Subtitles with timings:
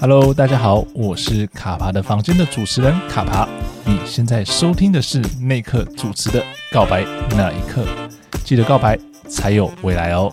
[0.00, 3.48] Hello，大家好，我是卡爬的房间的主持人卡爬。
[3.84, 6.40] 你现在收听的是内克主持的
[6.70, 7.84] 《告白那一刻》，
[8.44, 8.96] 记得告白
[9.28, 10.32] 才有未来哦。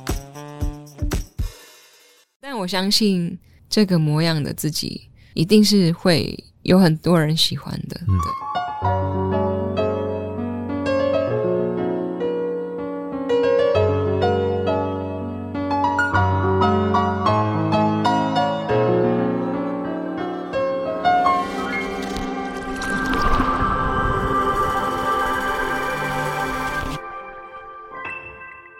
[2.39, 3.35] 但我相信
[3.67, 7.99] 这个模样的自己，一定是会有很多人喜欢的。
[8.07, 8.19] 嗯、
[9.31, 9.34] 对。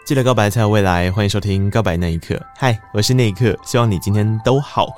[0.06, 2.32] 记得告白才有未来，欢迎收听《告白那一刻》。
[2.56, 4.94] 嗨，我是那一刻，希望你今天都好。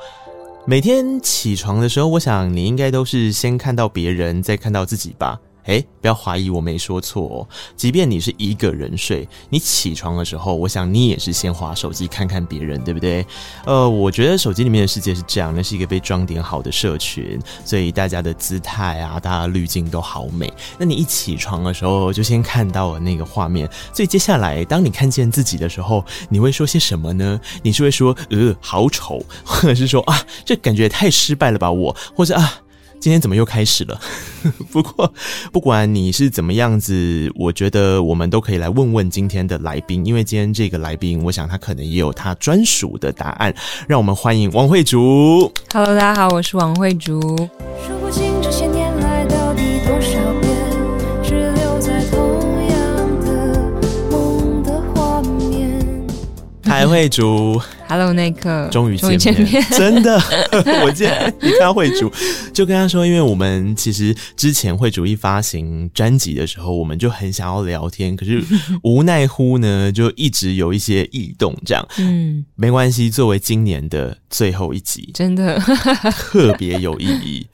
[0.67, 5.41] 每天起床的时候，我想你应该都是先看到别人，再看到自己吧。
[5.65, 7.48] 诶，不要怀疑我没说错哦。
[7.77, 13.27] 即便你是一个人睡，你起床的时候，我想你也是先滑手机看看别人，对不对？
[13.67, 20.51] 呃，我觉得手机里面的世界是这样，那是一个被装点好的社群，所以大家的姿态啊，大家滤镜都好美。
[20.79, 27.39] 那你一起床的时候，就先看到了那个画面，所以接下来当你看见自己的时候，你会说些什么呢？
[27.62, 32.61] 你是会说呃好丑，或者是说啊这感觉太失败了吧我，或者啊。
[33.01, 34.01] 今天怎么又开始了？
[34.71, 35.13] 不过
[35.53, 43.55] 不管你是怎么样子，我觉得我们都可以来问问今天的来宾，因为今天这个来宾，我想他可能也有他专属的答案。
[43.87, 45.51] 让我们欢迎王慧竹。
[45.73, 47.49] Hello，大家好，我是王慧筑。
[56.79, 57.61] 嗨，慧竹。
[57.89, 60.17] Hello，内克，终于见面，面 真的，
[60.87, 61.11] 我见
[61.43, 62.09] 你看到慧竹，
[62.55, 68.41] 就跟他说，因为我们其实之前慧竹一发行专辑的时候，我们就很想要聊天，可是
[68.85, 75.59] 无奈乎呢，就一直有一些异动，这样，嗯，没关系，作为今年的最后一集，真的。
[76.13, 77.45] 特别有意义。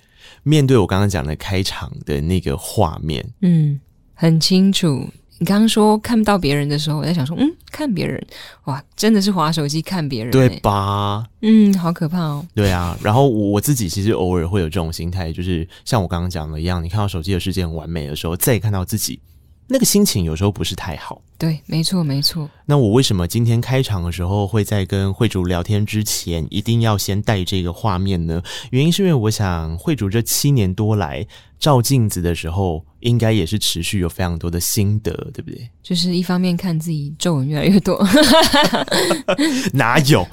[0.43, 3.81] 面对我刚刚讲的开场的那个画面，嗯，
[4.13, 5.09] 很清楚。
[5.39, 8.25] 你刚刚说看不到别人的时候，我在想说，嗯，看别人，
[8.65, 11.27] 哇，真的是滑手机看别人，对吧？
[11.43, 12.47] 嗯，好可怕哦。
[12.55, 19.19] 对啊，然后我自己其实偶尔会有这种心态，就是像我刚刚讲的一样，你看到手机的世界很完美的时候，再看到自己，
[19.67, 21.21] 那个心情有时候不是太好。
[21.37, 22.49] 对，没错，没错。
[22.65, 28.43] 那我为什么今天开场的时候会在跟慧主聊天之前，一定要先带这个画面呢？
[28.71, 31.27] 原因是因为我想，慧主这七年多来
[31.59, 35.69] 照镜子的时候，应该也是持续有非常多的心得，对不对？
[35.83, 38.03] 就是一方面看自己皱纹越来越多，
[39.75, 40.27] 哪有？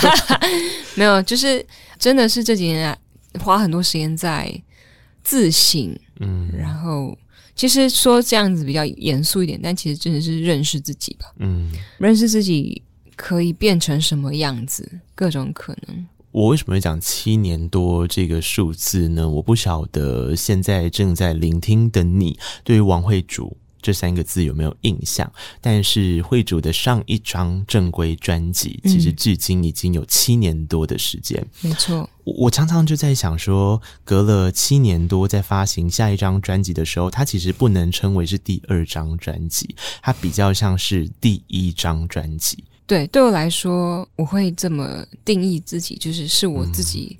[0.94, 1.64] 没有，就是
[1.98, 2.98] 真的是这几年来
[3.40, 4.52] 花很多时间在
[5.24, 7.16] 自省，嗯，然后。
[7.56, 11.26] 其实说这样子比较严肃一点，但其实真的是认识自己吧。
[11.38, 12.82] 嗯，认识自己
[13.16, 16.06] 可以变成什么样子，各种可能。
[16.32, 19.26] 我为什么会讲七年多这个数字呢？
[19.26, 23.56] 我不晓得现在正在聆听的你，对于王慧筑
[23.86, 25.32] 这三个字有没有印象？
[25.60, 31.40] 但是慧主的上一张正规专辑，其实距今已经有七年多的时间。
[31.62, 32.10] 嗯，没错。
[32.24, 42.64] 我常常就在想说，隔了七年多，在发行下一张专辑的时候，它其实不能称为是第二张专辑，它比较像是第一张专辑。
[42.88, 47.16] 对，对我来说，我会这么定义自己，就是是我自己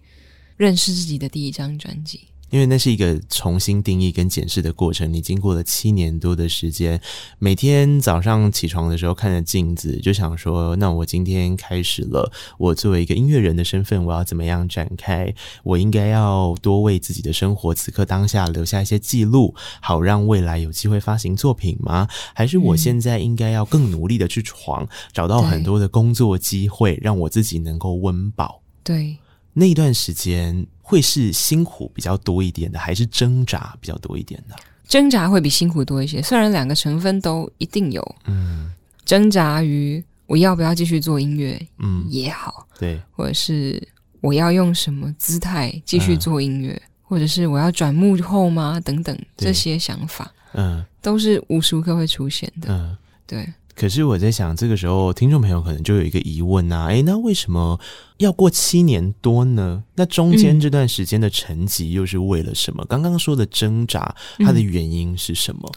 [0.57, 2.23] 认识自己的第一张专辑。
[2.51, 7.01] 因为那是一个重新定义跟检视的过程，你经过了七年多的时间，
[7.39, 15.35] 每天早上起床的时候看着镜子，就想说：那我今天开始了，我作为一个音乐人的身份，我要怎么样展开？
[15.65, 22.09] 我应该要多为自己的生活此刻当下留下一些记录，好让未来有机会发行作品吗？
[22.35, 28.63] 还是我现在应该要更努力的去闯，找到很多的工作机会，让我自己能够温饱？
[28.85, 29.17] 对。
[29.59, 34.55] 那段时间会是辛苦比较多一点的，还是挣扎比较多一点的？
[34.87, 38.17] 挣扎会比辛苦多一些，虽然两个成分都一定有。
[38.27, 38.71] 嗯，
[39.07, 43.83] 挣扎于我要不要继续做音乐，嗯，也好，对，或者是
[44.21, 48.79] 我要用什么姿态继续做音乐，嗯，或者是我要转幕后吗？
[48.81, 52.69] 等等这些想法，嗯，都是无时无刻会出现的。
[52.69, 53.49] 嗯，对。
[53.77, 57.79] 可是我在想，这个时候听众朋友可能就有一个疑问啊，诶，那为什么
[58.17, 59.85] 要过七年多呢？
[59.95, 62.83] 那中间这段时间的沉寂又是为了什么？
[62.85, 65.71] 嗯、刚刚说的挣扎，它的原因是什么？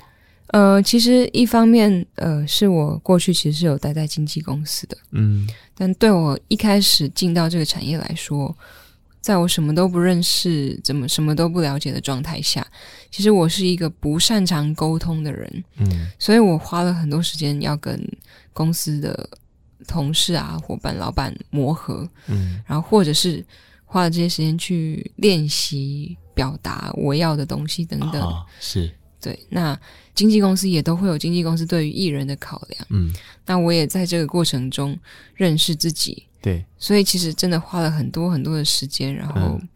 [0.47, 8.57] 呃，其实一方面，呃，是我过去其实是有待在经纪公司的，嗯，但对我一开始进到这个产业来说。
[9.21, 12.65] 在我什么都不认识、怎么什么都不了解的状态下，
[13.11, 18.01] 其实我是一个不擅长沟通的人，嗯，所以我花了很多时间要跟
[18.53, 19.29] 公司的
[19.87, 23.45] 同事啊、伙伴、老板磨合，嗯，然后或者是
[23.83, 28.21] 花了这些时间去练习表达我要的东西等等。
[28.21, 28.89] 哦、是
[29.21, 29.37] 对。
[29.49, 29.77] 那
[30.15, 32.87] 经纪公司也都会有经纪公司对于艺人的考量。
[32.89, 33.13] 嗯，
[33.45, 34.97] 那我也在这个过程中
[35.35, 36.23] 认识自己。
[36.41, 39.13] 对，所以其实真的花了很多很多的时间。
[39.13, 39.69] 然后、嗯、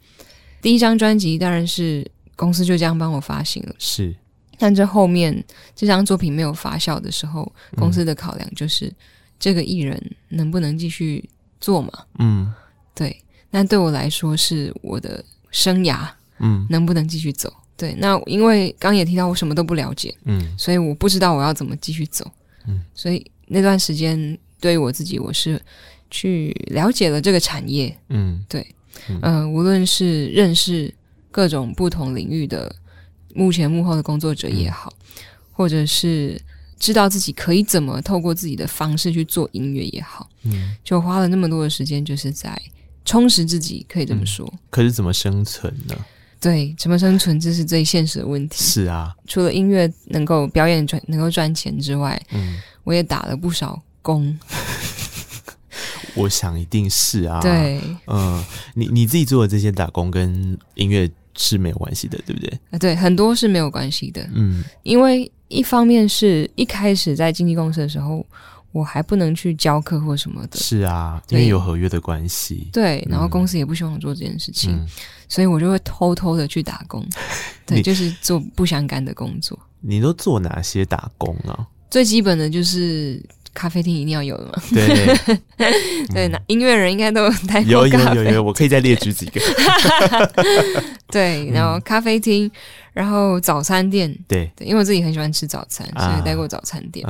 [0.61, 3.75] 第一张专辑当然是公司就这样帮我发行了。
[3.77, 4.15] 是。
[4.59, 5.43] 但这后面
[5.75, 8.93] 这张作品没有发酵的时候，公司的考量就是
[9.37, 11.27] 这个艺人能不能继续
[11.59, 11.91] 做嘛？
[12.19, 12.53] 嗯，
[12.95, 13.19] 对。
[13.49, 16.07] 那对我来说是我的生涯，
[16.39, 17.51] 嗯，能不能继续走？
[17.75, 17.93] 对。
[17.95, 22.31] 那因为刚刚也提到我什么都不了解，嗯，所以我不知道我要怎么继续走，
[22.67, 22.85] 嗯。
[22.93, 25.61] 所以那段时间对于我自己，我是
[26.13, 28.65] 去了解了这个产业，嗯，对，
[29.09, 30.93] 嗯、呃，无论是认识
[31.31, 32.73] 各种不同领域的。
[33.35, 36.39] 幕前幕后的工作者也好，嗯，或者是
[36.77, 42.55] 知道自己可以怎么透过自己的方式去做音乐也好，嗯，就花了那么多的时间，就是在
[43.05, 44.47] 充实自己，可以这么说。
[44.53, 45.97] 嗯，可是怎么生存呢？
[46.39, 48.63] 对，怎么生存，这是最现实的问题。
[48.63, 54.37] 是啊，除了音乐能够表演赚能够赚钱之外，嗯，我也打了不少工。
[56.15, 58.43] 我想一定是啊，对，嗯，
[58.73, 61.09] 你你自己做的这些打工跟音乐。
[61.35, 62.59] 是没有关系的，对不对？
[62.69, 64.21] 啊，对，很多是没有关系的。
[64.35, 68.23] 嗯，因为一方面是一开始在经纪公司的时候，
[68.71, 70.59] 我还不能去教课或什么的。
[70.59, 72.67] 是啊，因为有合约的关系。
[72.71, 74.87] 对，然后公司也不希望我做这件事情，嗯，
[75.27, 77.03] 所以我就会偷偷的去打工。
[77.65, 79.57] 对，就是做不相干的工作。
[79.81, 81.65] 你都做哪些打工啊？
[81.89, 83.19] 最基本的就是。
[83.53, 84.53] 咖啡厅一定要有的嘛？
[84.71, 85.37] 对。
[86.13, 89.39] 对，那、嗯、音乐人应该都有带过有有有有，我可以再列举几个。
[91.07, 92.49] 对，然后咖啡厅，
[92.91, 97.07] 然后早餐店，对，对，因为我自己很喜欢吃早餐，所以待过早餐店。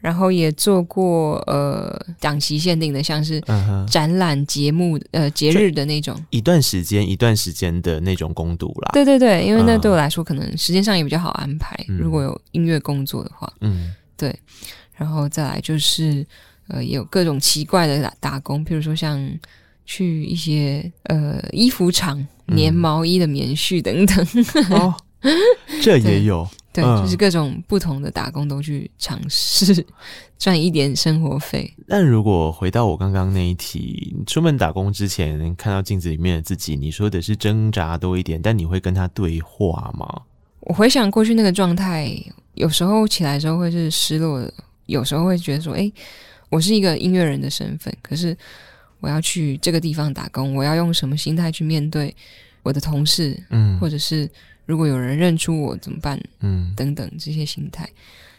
[0.00, 3.42] 然后也做过呃档期限定的，像是
[3.90, 8.90] 展览节目呃节日的那种，一段时间一段时间的那种攻读啦。
[8.92, 14.32] 对对对，因为那对我来说可能时间上也比较好安排，嗯、如果有音乐工作的话，嗯，对。
[14.98, 16.26] 然后再来就是，
[16.66, 19.16] 呃，有各种奇怪的打打工，譬如说像
[19.86, 24.26] 去一些呃衣服厂粘毛衣的棉絮等等。
[24.34, 24.94] 嗯、哦，
[25.80, 29.86] 这也有，对，嗯，就是各种不同的打工都去尝试，
[30.36, 31.72] 赚一点生活费。
[31.86, 40.22] 但如果回到我刚刚那一题，出门打工之前看到镜子里面的自己，你说的是挣扎多一点，但你会跟他对话吗？
[40.62, 42.12] 我回想过去那个状态，
[42.54, 44.52] 有时候起来的时候会是失落的。
[44.88, 45.92] 有时候会觉得说，诶，
[46.48, 48.34] 我是一个音乐人的身份，可是
[49.00, 52.14] 我要去这个地方打工，我要用什么心态去面对
[52.62, 53.38] 我的同事？
[53.50, 54.28] 嗯，或者是
[54.64, 56.18] 如果有人认出我怎么办？
[56.40, 57.86] 嗯，等等这些心态。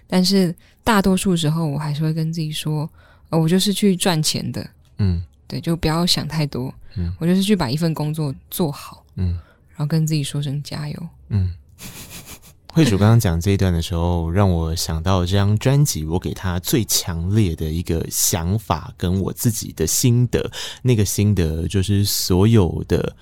[0.08, 0.54] 但是
[0.84, 2.90] 大多数时候，我还是会跟自己说，
[3.30, 4.68] 呃，我就是去赚钱的。
[4.98, 6.74] 嗯，对，就不要想太多。
[6.96, 9.06] 嗯，我就是去把一份工作做好。
[9.16, 9.34] 嗯，
[9.70, 11.08] 然后跟自己说声加油。
[11.28, 11.54] 嗯。
[12.72, 20.50] 惠主刚刚讲这一段的时候，让我想到这张专辑，我给他最强烈的一个想法，跟我自己的心得。
[20.84, 23.16] 那个心得就是，所有的、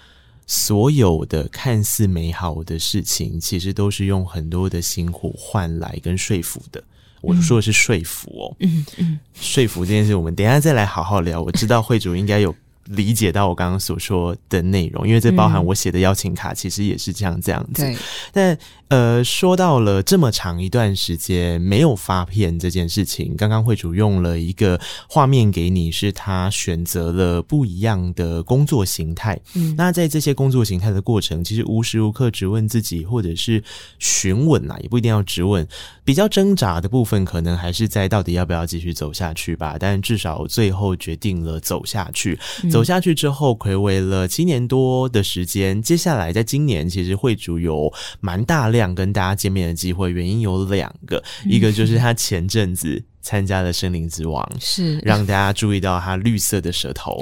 [0.46, 6.84] 所有的看似美好的事情，其实都是用很多的辛苦换来跟说服的。
[7.22, 11.42] 我说的是说服哦，嗯嗯，说服这件事，我们等一下再来好好聊。
[11.42, 12.54] 我知道惠主应该有。
[12.92, 17.84] 理解到我刚刚所说的内容，因为这包含我写的邀请卡，其实也是这样这样子。
[17.84, 17.98] 对，
[18.32, 18.58] 但
[18.90, 24.80] 呃，说到了这么长一段时间没有发片这件事情，刚刚会主用了一个
[25.10, 29.38] 画面给你，是他选择了不一样的工作形态。
[29.56, 33.62] 嗯，那在这些工作形态的过程，其实无时无刻质问自己，或者是
[34.00, 35.68] 询问啦，也不一定要质问。
[36.06, 39.76] 比较挣扎的部分，可能还是在到底要不要继续走下去吧。
[39.78, 42.40] 但至少最后决定了走下去。
[42.64, 45.82] 嗯走下去之后，睽违了七年多的时间。
[45.82, 47.92] 接下来，在今年，其实会主有
[48.22, 53.04] 蛮大量跟大家见面的机会，原因有两个，一个就是他前阵子。
[53.20, 57.22] 参加了《森林之王》，是让大家注意到他绿色的舌头。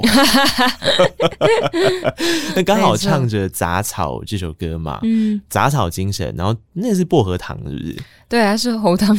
[2.54, 6.32] 那刚好唱着《杂草》这首歌嘛，嗯，杂草精神。
[6.38, 7.96] 然后那是薄荷糖，是不是？
[8.28, 9.16] 对啊，是喉糖，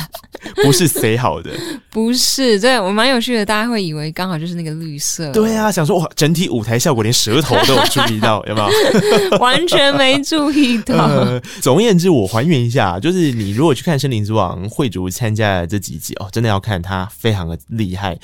[0.64, 1.50] 不是谁好的，
[1.90, 2.58] 不是。
[2.58, 5.30] 对，我蛮有趣的，大家会以为刚好就是那个绿色。
[5.32, 8.60] 对啊，想说哇，整体舞台效果连舌头都有注意到，有没
[9.30, 9.36] 有？
[9.38, 10.94] 完全没注意到。
[11.04, 16.14] 呃，总而言之，我还原一下，就是你如果去看《森林之王》，惠主参加的这几集。
[16.14, 18.18] 哦，真的要看他非常的厉害。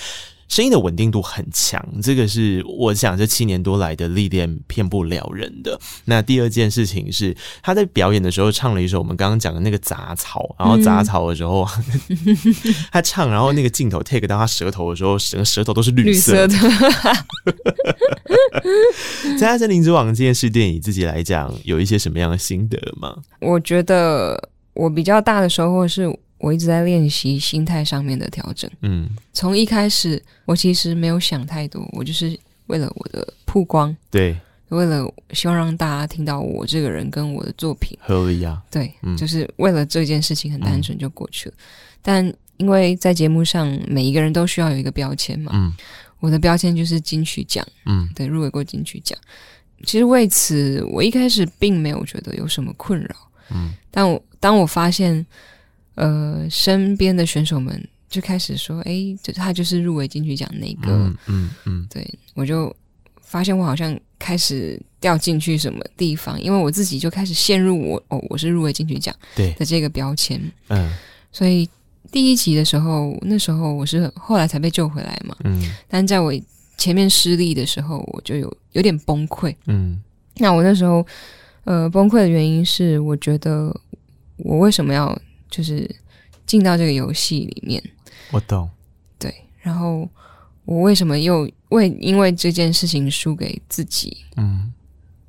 [0.49, 5.79] 声音的稳定度很强，这个是我想这七年多来的历练骗不了人的。
[6.05, 11.67] 那第二件事情是，他在表演的时候唱了一首我们刚刚讲的那个杂草，然后杂草的时候，
[12.09, 12.19] 嗯、
[12.93, 16.47] 他唱，然后那个镜头 take 到他舌头的时候，整个舌头都是绿色的。
[16.47, 16.95] 绿色的
[19.39, 23.17] 在他《森林之王》这件事，对你自己来讲，有一些什么样的心得吗？
[23.41, 26.09] 我觉得我比较大的收获是。
[26.45, 28.71] 我一直在练习心态上面的调整。
[28.83, 38.63] 嗯，从一开始，我其实没有想太多，我就是为了我的曝光，对，为了希望让大家听到我这个人跟我的作品，合理啊。
[38.71, 41.55] 对，嗯，就是为了这件事情，很单纯就过去了。
[41.57, 41.65] 嗯，
[42.03, 45.51] 但因为在节目上，每一个人都需要有一个标签嘛。
[45.55, 45.73] 嗯，
[46.21, 47.67] 我的标签就是金曲奖。
[47.87, 49.19] 嗯，对，入围过金曲奖。
[49.87, 53.17] 其实为此，我一开始并没有觉得有什么困扰。
[53.51, 55.25] 嗯，但我当我发现。
[55.95, 60.93] 呃，身边的选手们就开始说：“哎，就他就是入围金曲奖那个。
[60.93, 62.75] 嗯”嗯嗯，嗯对，我就
[63.21, 70.41] 发现我好像开始掉进去什么地方，因为我自己就开始陷入我哦，我是入围金曲奖对的这个标签。
[70.69, 70.93] 嗯，
[71.31, 71.69] 所以
[72.11, 75.37] 第一集的时候，那时候我是后来才被救回来嘛。
[75.45, 76.33] 嗯，但在我
[76.77, 79.55] 前面失利的时候，我就有有点崩溃。
[79.67, 80.01] 嗯，
[80.39, 81.07] 那我那时候
[81.65, 83.75] 呃崩溃的原因是，我觉得
[84.39, 85.17] 我为什么要。
[85.55, 85.89] 就是
[86.45, 87.81] 进到这个游戏里面，
[88.33, 88.69] 我懂。
[89.21, 90.09] 对，然后
[90.65, 94.17] 我为什么又为因为这件事情输给自己？
[94.35, 94.73] 嗯，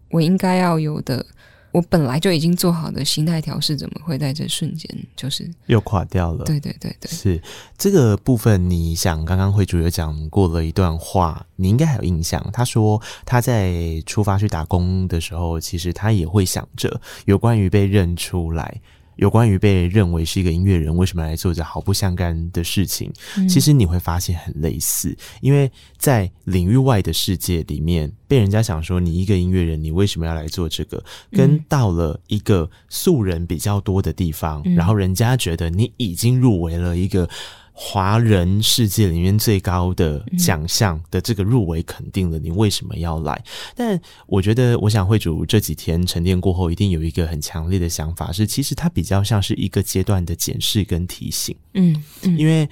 [0.10, 1.24] 我应该要有的，
[1.72, 6.44] 我本来就已经做好的心态调试，怎么会在这瞬间就是又垮掉了？
[6.44, 7.40] 对对对对，是
[7.78, 8.68] 这个部分。
[8.68, 12.44] 你想，刚刚会主有讲过了一段话，你应该还有印象。
[12.52, 18.82] 他说他在出发去打工的时候，其实他也会想着有关于被认出来。
[19.16, 23.12] 有关于被认为是一个音乐人，为什么来做着毫不相干的事情？
[23.38, 31.04] 嗯、其实你会发现很类似，因为在领域外的世界里面，被人家想说你一个音乐人，你为什么要来做这个？
[31.32, 37.30] 跟到了一个素人比较多的地方，嗯、然后人家觉得你已经入围了一个。
[37.78, 43.44] 华人世界里面最高的奖项的这个入围肯定了，你为什么要来？
[43.76, 51.54] 但我觉得，我想会主这几天沉淀过后，一定有一个很强烈的想法，是其实它比较像是一个阶段的检视跟提醒。
[51.74, 52.68] 嗯，嗯，因为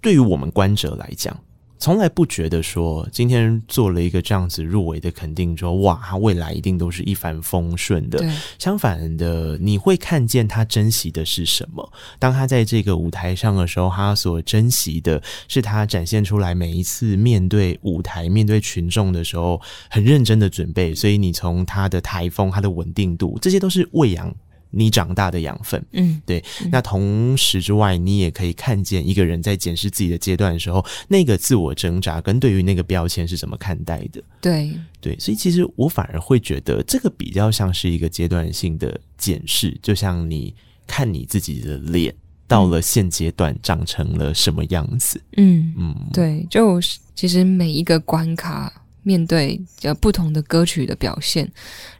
[0.00, 1.36] 对于我们观者来讲。
[1.84, 8.24] 从来不觉得说今天做了一个这样子入围的肯定说，说哇，他未来一定都是一帆风顺的。
[8.58, 11.92] 相反的，你会看见他珍惜的是什么？
[12.18, 19.60] 当他在这个舞台上的时候，他所珍惜的是他展现出来每一次面对舞台、面对群众的时候，
[19.90, 20.94] 很认真的准备。
[20.94, 24.34] 所以你从他的台风、他的稳定度，这些都是喂养。
[24.74, 26.42] 你长大的养分，嗯，对。
[26.62, 34.22] 嗯、那同时之外，你也可以看见一个人在检视自己的阶段的时候，那个自我挣扎跟对于那个标签是怎么看待的。
[34.40, 35.18] 对，对。
[35.18, 40.54] 所以其实我反而会觉得这个比较像是一个阶段性的检视，就像你
[40.86, 42.14] 看你自己的脸
[42.46, 45.20] 到了现阶段长成了什么样子。
[45.36, 46.46] 嗯嗯，嗯对。
[46.50, 46.80] 就
[47.14, 48.72] 其实每一个关卡。
[49.04, 51.48] 面对呃不同的歌曲的表现，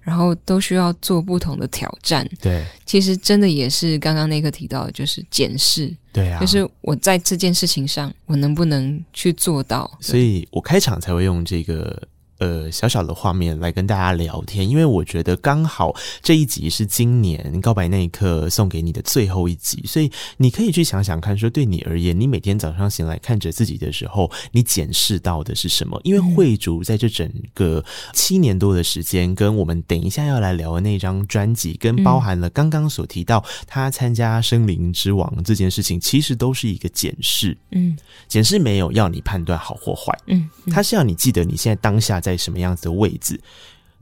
[0.00, 2.28] 然后都需要做不同的挑战。
[2.42, 5.94] 对，其实真的也是刚刚那个提到的，就是检视。
[6.12, 9.90] 对啊，就是我在这件事情上，我能不能去做到？
[10.00, 12.02] 所以我开场才会用这个。
[12.38, 26.00] 呃，小小的画面来跟大家聊天，因为我觉得刚好这一集是今年告白那一刻送给你的最后一集，所以你可以去想想看，说对你而言，你每天早上醒来看着自己的时候，你检视到的是什么？
[26.02, 37.56] 因为慧竹在这整个七年多的时间，跟我们等一下要来聊的那张专辑，跟包含了刚刚所提到他参加《森林之王》这件事情，其实都是一个检视。
[37.70, 42.20] 嗯，检视没有要你判断好或坏，嗯，他是要你记得你现在当下。
[42.24, 43.40] 在什么样子的位置？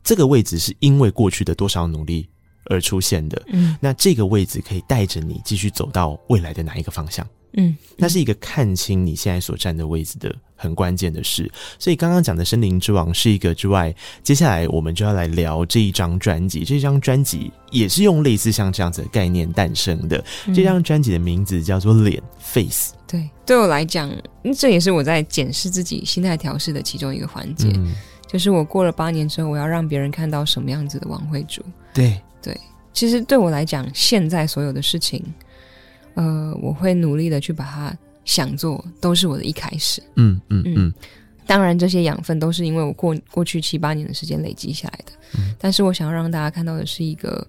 [0.04, 2.28] 这个位置是因为过去的多少努力
[2.64, 3.40] 而出现的。
[3.48, 7.26] 嗯，那这个位置可以带着你继续走到未来的哪一个方向？
[7.54, 11.48] 嗯，那是一个看清你现在所站的位置的很关键的事。
[11.78, 16.64] 所以刚刚讲的《森林之王》是一个之外，接下来我们就要来聊这一张专辑。
[16.64, 20.24] 这张专辑也是用类似像这样子的概念诞生的。
[20.46, 22.92] 嗯，这张专辑的名字叫做《脸 Face》。
[23.06, 24.10] 对，对我来讲，
[24.56, 27.68] 这也是我在检视自己心态调试的其中一个环节。
[27.76, 27.94] 嗯
[28.32, 31.62] 就是我过了八年之后，我要让别人看到什么样子的王慧珠。
[31.92, 32.58] 对对，
[32.94, 35.22] 其实对我来讲，现在所有的事情，
[36.14, 40.02] 呃，我会努力的去把它想做，都是我的一开始。
[40.16, 40.74] 嗯嗯嗯。
[40.76, 40.94] 嗯，
[41.46, 45.12] 当然，这些养分都是因为我过过去七八年的时间累积下来的。
[45.38, 45.54] 嗯。
[45.58, 47.46] 但是我想要让大家看到的是一个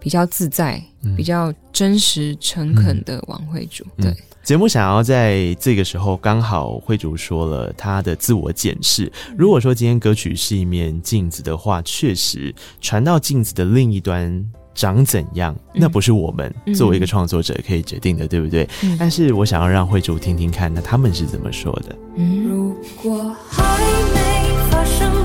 [0.00, 3.84] 比较自在、嗯、比较真实、诚恳的王慧主。
[3.98, 9.12] 嗯、对，节目想要在这个时候刚好慧主说了他的自我检视。
[9.36, 18.66] 如果说今天歌曲是一面镜子的话，确实传到镜子的另一端长怎样，那不是我们作为一个创作者可以决定的，嗯、对不对？
[18.82, 21.96] 嗯、但是我想要让慧主听听看，那他们是怎么说的。
[22.16, 23.78] 嗯，如果还
[24.14, 25.19] 没发生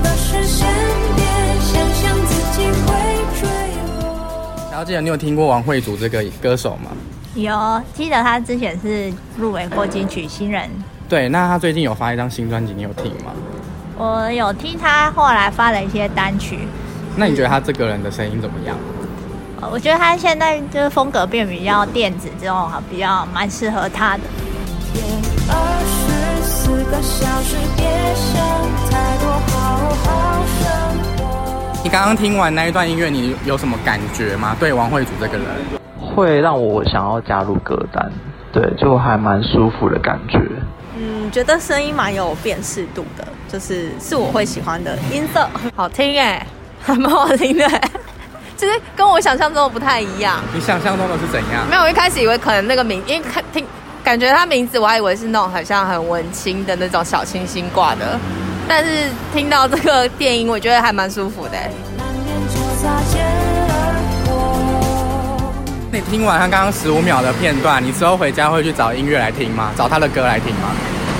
[4.76, 4.78] 落。
[4.78, 6.90] 然后记得你有听过王慧祖这个歌手吗？
[7.34, 10.68] 有，记得他之前是入围过金曲新人。
[11.08, 13.32] 对，那他最近有发一张新专辑，你有听吗？
[13.96, 16.58] 我有听他后来发了一些单曲。
[17.16, 18.76] 那你觉得他这个人的声音怎么样？
[19.72, 24.22] 我觉得他现在就是风格变比较电子，这种比较蛮适合他的。
[25.48, 25.56] 二
[25.86, 28.36] 十四个小时，别想
[28.90, 29.56] 太多，好
[30.04, 30.85] 好生活。
[31.86, 34.56] 你刚刚听完那一段音乐，你有什么感觉吗？
[34.58, 35.46] 对王慧主这个人，
[36.00, 38.10] 会让我想要加入歌单，
[38.52, 40.40] 对，就还蛮舒服的感觉。
[40.96, 46.44] 嗯，觉得声音蛮有辨识度的，就是是我会喜欢的音色， 好听哎，
[46.82, 47.64] 还蛮好听的。
[48.58, 50.40] 其实跟我想象中的不太一样。
[50.52, 51.64] 你想象中的是怎样？
[51.70, 53.64] 没有，我一开始以为可能那个名，因为看听
[54.02, 58.18] 感觉他名字，我还以为是那种很像很文青的那种小清新挂的。
[58.68, 61.58] 但是听到这个电音，我觉得还蛮舒服的。
[65.92, 69.70] 你听完他刚刚十五秒的片段，你之后回家会去找音乐来听吗？
[69.76, 70.74] 找他的歌来听吗？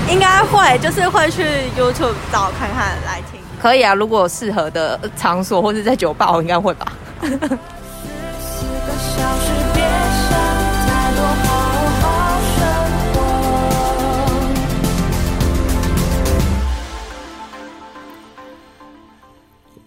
[0.09, 1.43] 应该会，就是会去
[1.77, 3.39] YouTube 找看看来听。
[3.61, 6.91] 可以啊，如果有适合的场所或者在酒吧，我应该会吧。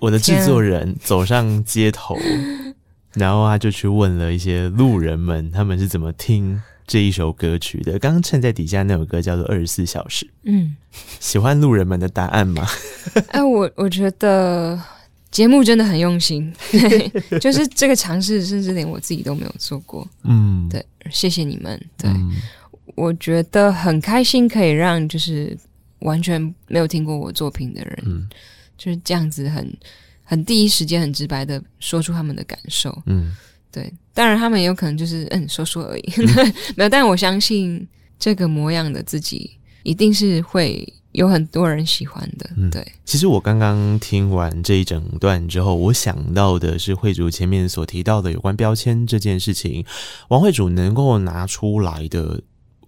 [0.00, 2.16] 我的制作人走上街头，
[3.14, 7.98] 然后他就去问了一些路人们，他们是怎么听这一首歌曲的。
[7.98, 10.26] 刚刚衬在底下那首歌叫做《二十四小时》。
[10.44, 10.76] 嗯，
[11.20, 12.66] 喜欢路人们的答案吗？
[13.28, 14.80] 哎，我我觉得。
[15.30, 20.04] 节目真的很用心，对， 就是这个尝试，甚至连我自己都没有做过。
[20.24, 21.80] 嗯，对，谢谢你们。
[21.96, 22.32] 对，嗯、
[22.96, 25.56] 我觉得很开心，可以让就是
[26.00, 28.28] 完全没有听过我作品的人，嗯、
[28.80, 29.70] 就是这样子很
[30.24, 32.90] 很第一时间、很直白的说出他们的感受。
[33.04, 33.36] 嗯，
[33.70, 36.88] 对，当然他们也有可能就是嗯说说而已， 嗯、没有。
[36.88, 37.86] 但我相信
[38.18, 39.50] 这个模样的自己
[39.82, 40.90] 一定是会。
[41.12, 42.80] 有很多人喜欢的，对。
[42.80, 49.84] 嗯，其实我刚刚听完这一整段之后，我想到的是慧主前面所提到的有关标签这件事情，
[50.28, 52.40] 王慧主能够拿出来的，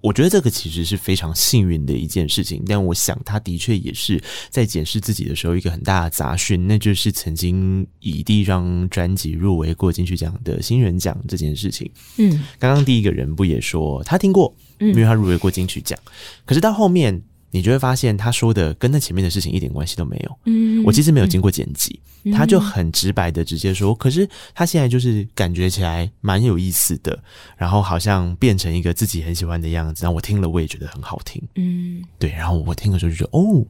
[0.02, 2.62] 我觉得这个其实是非常幸运的一件事情。
[2.66, 11.90] 但我想他的确也是在检视自己的时候一个很大的杂讯，那就是曾经以第一张专辑入围过金曲奖的新人奖这件事情。
[12.18, 15.98] 嗯，刚刚第一个人不也说他听过，因为他入围过金曲奖，
[16.44, 17.22] 可是到后面。
[17.54, 20.38] 你就会发现，他说的跟那前面的事情一点关系都没有。
[20.46, 23.94] 嗯，我其实没有经过剪辑，嗯、他就很直白的直接说。
[23.94, 27.22] 可是他现在就是感觉起来蛮有意思的，
[27.58, 30.02] 然后好像变成一个自己很喜欢的样子。
[30.02, 31.42] 然后我听了，我也觉得很好听。
[31.56, 32.30] 嗯，对。
[32.30, 33.66] 然后我听的时候就觉得，哦，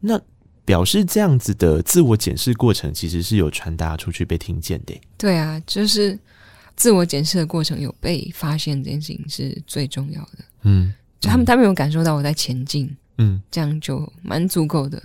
[0.00, 0.20] 那
[0.66, 4.94] 表示这样子的自我检视过程其实是有传达出去被听见的。
[5.16, 6.18] 对啊，就是
[6.76, 10.44] 自我检视的过程有被发现，这件事情是最重要的。
[10.64, 12.94] 嗯，就他们他们有感受到我在前进。
[13.18, 15.02] 嗯，这样就蛮足够的。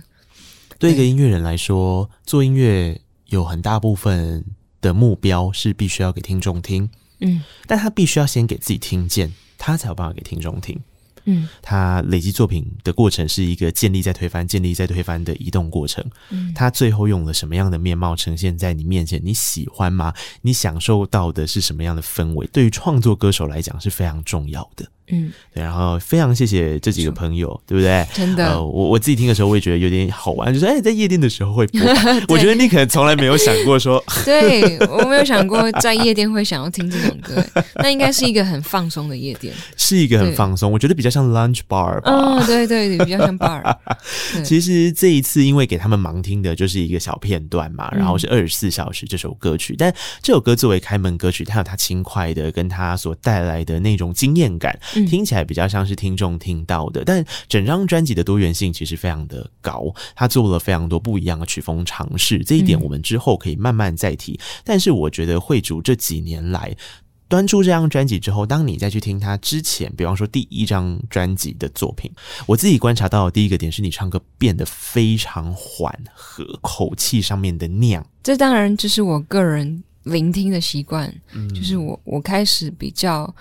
[0.78, 4.44] 对一个音乐人来说，做音乐有很大部分
[4.80, 6.88] 的目标是必须要给听众听，
[7.20, 10.80] 嗯，但他必须要先给自己听见，他才有办法给听众听。
[11.26, 16.02] 嗯，他累积作品的过程是一个建立在推翻、建立在推翻的移动过程。
[16.30, 19.20] 嗯，他最后用了什么样的面貌呈现在你面前？
[19.22, 20.14] 你喜欢吗？
[20.40, 22.46] 你享受到的是什么样的氛围？
[22.46, 24.90] 对于创作歌手来讲是非常重要的。
[25.12, 28.06] 嗯，对，然后非常谢谢这几个朋友， 对不对？
[28.12, 31.80] 真的，呃，我我自己听的时候，我也觉得有点好玩，就是哎，在夜店的时候会播。
[32.28, 37.44] 我觉得你可能从来没有想过说，对， 我没有想过在夜店会想要听这种歌，
[37.76, 42.10] 那应该是一个很放松的夜店，是一个很放松，我觉得比较像 lunch bar 吧。
[42.10, 43.76] 哦，对对对，比较像 bar。
[44.44, 54.78] 其实这一次因为给他们盲听的就是一个小片段嘛，然后是二十四小时这首歌曲，嗯、但这首歌作为开门歌曲，它有它轻快的跟它所带来的那种惊艳感。
[55.06, 64.32] 听起来比较像是听众听到的，但整张专辑的多元性其实非常的高，他做了非常多不一样的曲风尝试，这一点我们之后可以慢慢再提。
[64.32, 66.74] 嗯、但是我觉得慧筑这几年来
[67.28, 72.10] 端出这张专辑之后，当你再去听他之前，比方说第一张专辑的作品，
[72.44, 83.32] 我自己观察到的第一个点是你唱歌变得非常缓和，口气上面的酿，这当然就是我个人聆听的习惯，嗯、就是我我开始比较，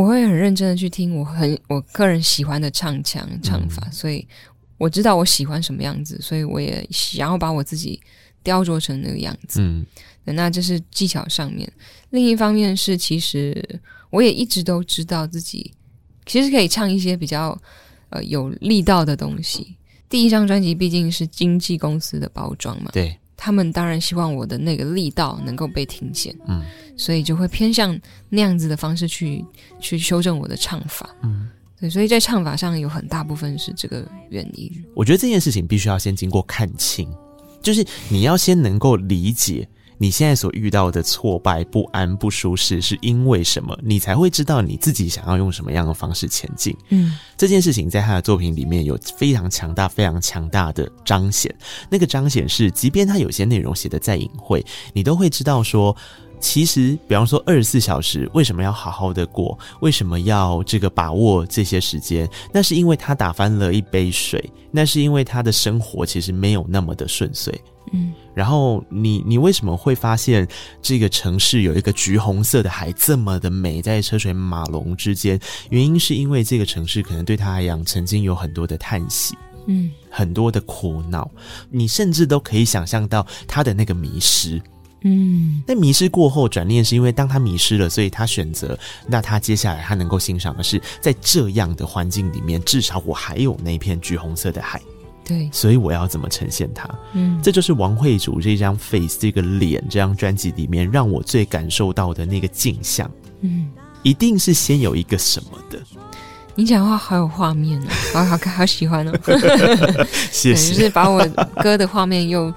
[0.00, 4.26] 我会很认真的去听我很我个人喜欢的唱腔唱法，嗯、所以
[4.78, 8.00] 我知道我喜欢什么样子，所以我也想要把我自己
[8.42, 9.60] 雕琢成那个样子。
[9.60, 9.84] 嗯，
[10.24, 11.70] 那这是技巧上面。
[12.08, 13.62] 另一方面是，其实
[14.08, 15.70] 我也一直都知道自己
[16.24, 17.54] 其实可以唱一些比较
[18.08, 19.76] 呃有力道的东西。
[20.08, 23.14] 第一张专辑毕竟是经纪公司的包装嘛，对。
[23.42, 26.62] 他们当然希望我的那个力道能够被听见，嗯，
[26.94, 27.98] 所以就会偏向
[28.28, 29.42] 那样子的方式去
[29.80, 31.48] 去修正我的唱法，嗯，
[31.80, 34.70] 对，所以在唱法上有很大部分是这个原因。
[34.94, 37.10] 我觉得这件事情必须要先经过看清，
[37.62, 39.66] 就是你要先能够理解。
[40.02, 43.78] 你现在所遇到的挫败、不安、不舒适，是因为什么？
[43.82, 46.74] 你才会知道你自己想要用什么样的方式前进。
[46.88, 51.54] 嗯，这件事情在他的作品里面有非常强大、非常强大的彰显。
[51.90, 55.94] 那个彰显是，即便他有些内容写的再隐晦，你都会知道说，
[56.40, 59.58] 其实，比方说二十四小时为什么要好好的过？
[59.82, 62.26] 为什么要这个把握这些时间？
[62.54, 67.54] 那是因为他打翻了一杯水，那是因为他的生活其实没有那么的顺遂。
[67.92, 70.46] 嗯，然后你你为什么会发现
[70.80, 75.38] 这个城市有一个橘红色的海这么的美，在车水马龙之间？
[75.70, 81.28] 原因是因为这个城市可能对他来讲曾经有很多的叹息，嗯，很多的苦恼，
[81.68, 84.62] 你甚至都可以想象到他的那个迷失，
[85.02, 94.80] 嗯，那迷失过后转念是因为当他迷失了，所以他选择，那他接下来他能够欣赏的是在这样的环境里面，至少我还有那片橘红色的海。
[95.30, 96.90] 对，所以我要怎么呈现它？
[97.12, 103.08] 嗯，这就是王慧筑这张 face 这个脸这张专辑里面让我最感受到的那个镜像。
[103.42, 103.70] 嗯，
[104.02, 105.78] 一定是先有一个什么的。
[106.56, 109.12] 你讲话好有画面哦， 好好看，好喜欢哦。
[110.32, 111.24] 谢谢，就是把我
[111.62, 112.52] 歌的画面又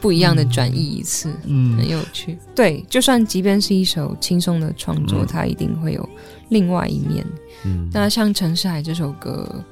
[0.00, 2.38] 不一样的转移一次，嗯，很有趣。
[2.54, 6.08] 对，就算即便是一首轻松的创作，嗯，它一定会有
[6.50, 7.26] 另外一面。
[7.64, 9.64] 嗯，那像《城市海》这首歌。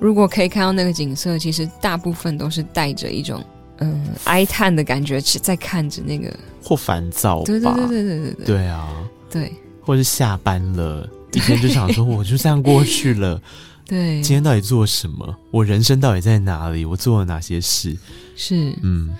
[0.00, 3.44] 如果可以看到那个景色，其实大部分都是带着一种
[3.78, 6.34] 嗯哀叹的感觉，在看着那个
[6.64, 7.44] 或烦躁吧。
[7.44, 8.46] 对对对对对对对。
[8.46, 8.88] 对啊，
[9.30, 13.40] 对，或是下班了，一天就想说， 我就这样过去了。
[13.84, 15.36] 对，今天到底做什么？
[15.50, 16.84] 我人生到底在哪里？
[16.84, 17.96] 我做了哪些事？
[18.36, 19.14] 是，嗯，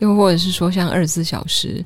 [0.00, 1.82] 又或者是说，像二十四小时，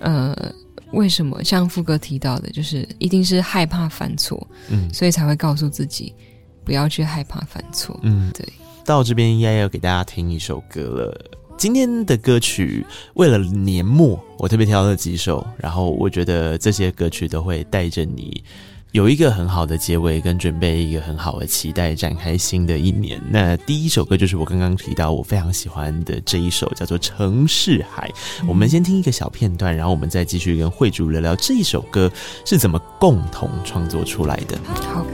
[0.00, 0.52] 嗯、呃，
[0.92, 6.14] 为什么像副歌提到的，就是一定是害怕犯错，嗯，所以才会告诉自己。
[6.64, 7.98] 不要去害怕犯错。
[8.02, 8.46] 嗯，对。
[8.84, 11.30] 到这边应该要给大家听一首歌了。
[11.56, 18.42] 今天的歌曲为了年末，我特别挑了几首，然后我觉得这些歌曲都会带着你
[18.90, 23.20] 有一个很好的结尾，跟准备一个很好的期待，展开新的一年。
[23.30, 28.08] 那第一首歌就是我刚刚提到我非常喜欢的这一首，叫做《城市海》。
[28.42, 28.48] 嗯。
[28.48, 32.10] 我们先听一个小片段，然后我们再继续跟慧主聊聊这一首歌
[32.44, 34.58] 是怎么共同创作出来的。
[34.64, 35.06] 好。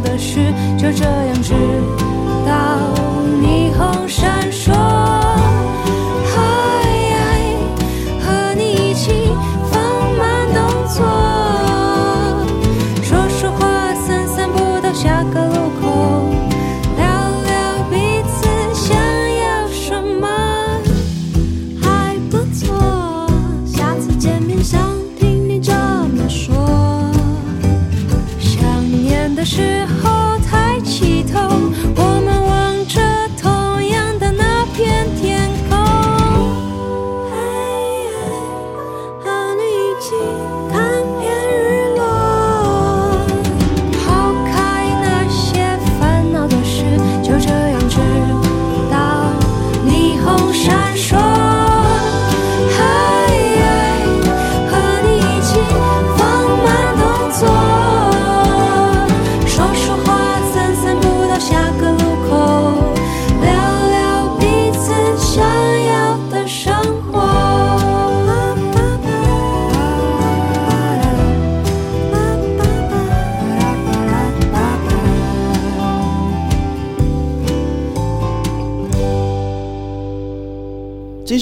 [0.00, 1.52] 的事就这样直
[2.46, 2.94] 到
[3.42, 4.43] 霓虹闪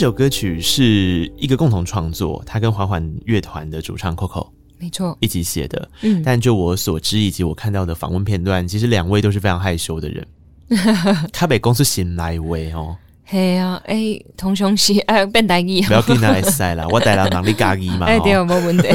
[0.02, 4.48] 首歌曲是一个共同创作，他跟缓缓乐团的主唱 Coco
[4.80, 5.88] 没错一起写的。
[6.00, 10.26] 嗯，但就我所知以及我看到的访问片段，其实两位都是非常害羞的人。
[11.32, 18.06] 他被公司请来位哦，嘿啊，哎、欸，同兄是哎变台语，不要跟他来塞啦， 我带了能力咖喱嘛。
[18.06, 18.88] 哎、欸，对，没问题。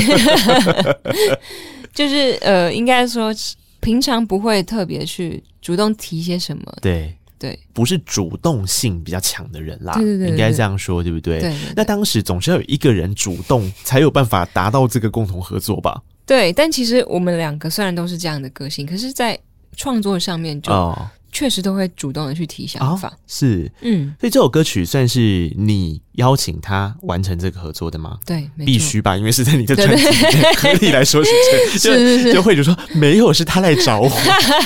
[1.96, 3.34] 就是呃，应该说
[3.80, 6.64] 平常不会特别去主动提些什么。
[6.82, 7.17] 对。
[7.40, 9.94] 对，不是主动性比较强的人啦。
[9.94, 11.40] 对对对，对，应该这样说，对不对？
[11.40, 11.56] 对。
[11.76, 16.02] 那当时总是要有一个人主动，才有办法达到这个共同合作吧？
[16.26, 19.40] 对，但其实我们两个虽然都是这样的个性，可是，在
[19.76, 20.72] 创作上面就。
[20.72, 28.20] 哦确实都会主动的去提想法，哦、是，嗯，所以这首歌曲算是你邀请他完成这个合作的吗？
[28.26, 31.32] 对，必须吧，因为是在你的专辑里面，合理来说是
[31.80, 34.10] 这样，是是是，就会就说没有，是他来找我，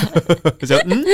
[0.66, 1.04] 就嗯，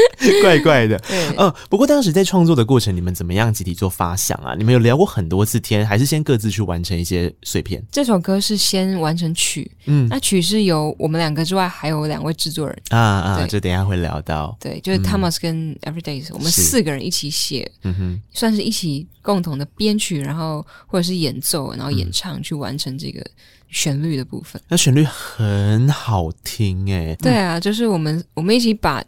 [0.40, 4.54] 怪怪的，嗯、呃，不过当时在创作的过程，你们怎么样集体做发想啊？
[4.56, 7.84] 你们有聊过很多次天，还是先各自去完成一些碎片？
[7.90, 12.78] 这首歌是先完成曲，嗯，那曲是由我们两个之外还有两位制作人。
[12.90, 15.48] 啊啊，这等一下会聊到，对，就是 Thomas 跟、嗯。
[15.48, 23.22] 跟 Everydays，我们四个人一起写，嗯哼，算是一起共同的编曲，然后或者是演奏，然后演唱，去完成这个
[23.68, 24.58] 旋律的部分。
[24.68, 29.04] 那旋律很好听哎，对啊，就是我们我们一起把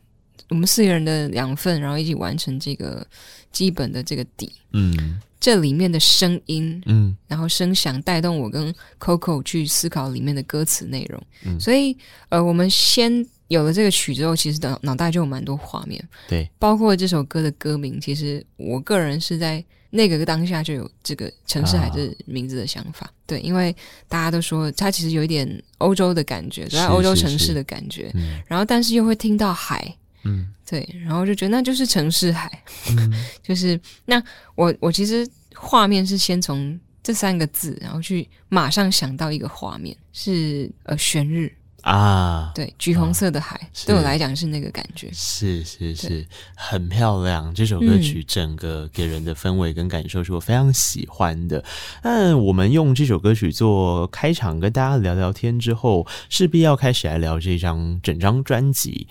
[0.51, 3.07] 我们四个人的养分，然后一起完成这个
[3.51, 4.53] 基本的这个底。
[4.73, 11.19] 嗯，这里面的声音，嗯，然后声响带动我跟 Coco 去思考里面的歌词内容。
[11.47, 11.97] 嗯，所以
[12.29, 13.27] 呃，我们先。
[13.51, 18.01] 有了这个曲之后，其实脑脑袋就有蛮多画面，对，包括这首歌的歌名。
[18.01, 23.75] 其实我个人是在那个当下就有这个城市海的名字的想法，啊、对，因为
[24.09, 34.23] 大家都说它其实有一点欧洲的感觉，在欧洲城市的感觉，嗯、然后但是又会听到海，嗯，对，然后就觉得那就是城市海，嗯、 就是那
[34.55, 41.53] 我我其实画面是先从这三个字，然后去马上想到一个画面是呃悬日。
[41.83, 47.53] 啊，对，橘红色的海，啊、对我来讲是那个感觉，是是是，很漂亮。
[47.55, 51.65] 这首歌曲整个给人的氛围跟感受是我非常喜欢的。
[52.03, 59.07] 那、嗯、我们用这首歌曲做开场，跟大家聊聊天之后，势必要开始来聊这张整张专辑。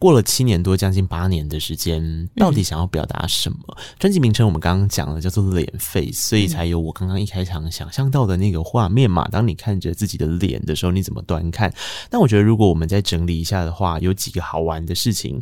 [0.00, 3.58] 过了七年多，将近八年的时间，到底想要表达什么？
[3.98, 9.28] 专辑、嗯、名称我们刚刚讲了，叫做“脸 face”，所以才有我刚刚一开场想象到的那个画面嘛。
[9.30, 11.70] 当你看着自己的脸的时候，你怎么端看？
[12.08, 15.38] 但我觉得，如果我们再整理一下的话，有几个好玩的事情。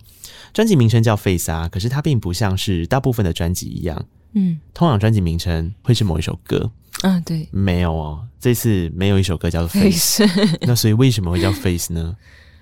[0.53, 6.69] 专辑名称叫 “face” 啊，可是它并不像是大部分的专辑一样，嗯，通常专辑名称会是某一首歌，
[7.03, 10.27] 啊，对，没有哦，这次没有一首歌叫做 face
[10.63, 12.17] 那所以为什么会叫 face 呢？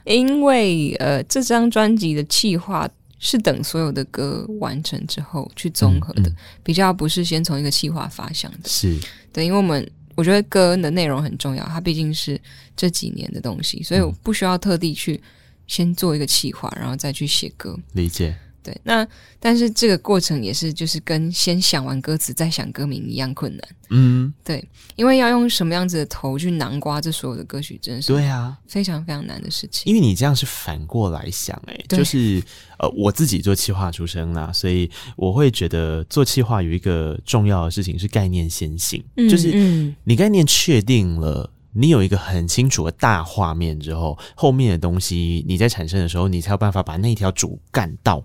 [0.06, 2.88] 因为呃，这张专辑的企划
[3.18, 8.68] 是等所有的歌完成之后去综合的，嗯嗯、比较不是先从一个企划发想的。
[8.68, 8.96] 是
[9.32, 12.40] 对，因为我们我觉得歌的内容很重要，它毕竟是
[12.76, 15.20] 这几年的东西，所以我不需要特地去
[15.66, 17.78] 先做一个企划，然后再去写歌。
[17.92, 18.36] 理解。
[18.66, 19.06] 对，那
[19.38, 23.68] 但是这个过程也是，就是跟先想完歌词再想歌名一样困难。
[23.90, 29.84] 嗯，对，因为要用什么样子的头去囊括这所有的歌曲，真的是对啊，非常非常难的事情。
[29.86, 32.42] 因为你这样是反过来想，欸，哎，就是
[32.80, 48.24] 呃，我自己做企划出身啦，所以我会觉得做企划有一个重要的事情是概念先行，嗯，就是你概念确定了，你有一个很清楚的大画面之后，后面的东西你在产生的时候，你才有办法把那条主干道。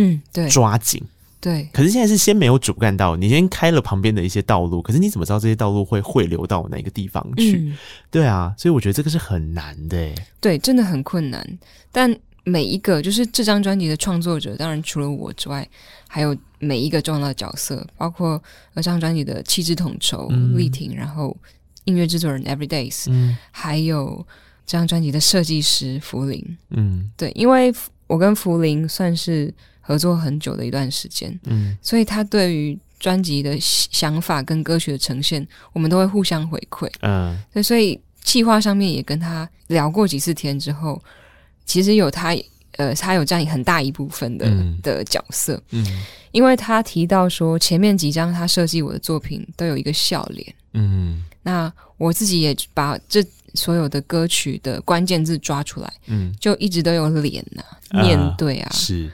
[0.00, 1.02] 嗯，对，抓紧，
[1.40, 1.68] 对。
[1.72, 7.58] 可是现在是先没有主干道，你先开了旁边的一些道路，可是你怎么知道这些道路会汇流到哪个地方去？
[7.58, 7.76] 嗯、
[8.10, 10.14] 对啊，所以我觉得这个是很难的。
[10.40, 11.44] 对，真的很困难。
[11.90, 15.68] 但每一个就是这张专辑的创作者，当然除了我之外，
[16.06, 18.40] 还有每一个重要的角色，包括
[18.76, 21.36] 这张专辑的气质统筹丽婷，然后
[21.84, 24.24] 音乐制作人 Everydays，嗯，还有
[24.64, 27.74] 这张专辑的设计师福林，嗯，对，因为
[28.06, 29.52] 我跟福林算是。
[29.88, 41.02] 合作很久的一段时间，嗯，所以他对于专辑的想法跟歌曲的呈现，我们都会互相回馈，嗯，对，所以计划上面也跟他聊过几次天之后，
[41.64, 42.36] 其实有他，
[42.72, 45.82] 呃，他有占很大一部分的、嗯、的角色，嗯，
[46.32, 53.24] 因为他提到说前面几张他设计我的作品都有一个笑脸，嗯，那我自己也把这
[53.54, 59.10] 所有的歌曲的关键字抓出来，嗯，就一直都有脸呐、啊，面对啊，是。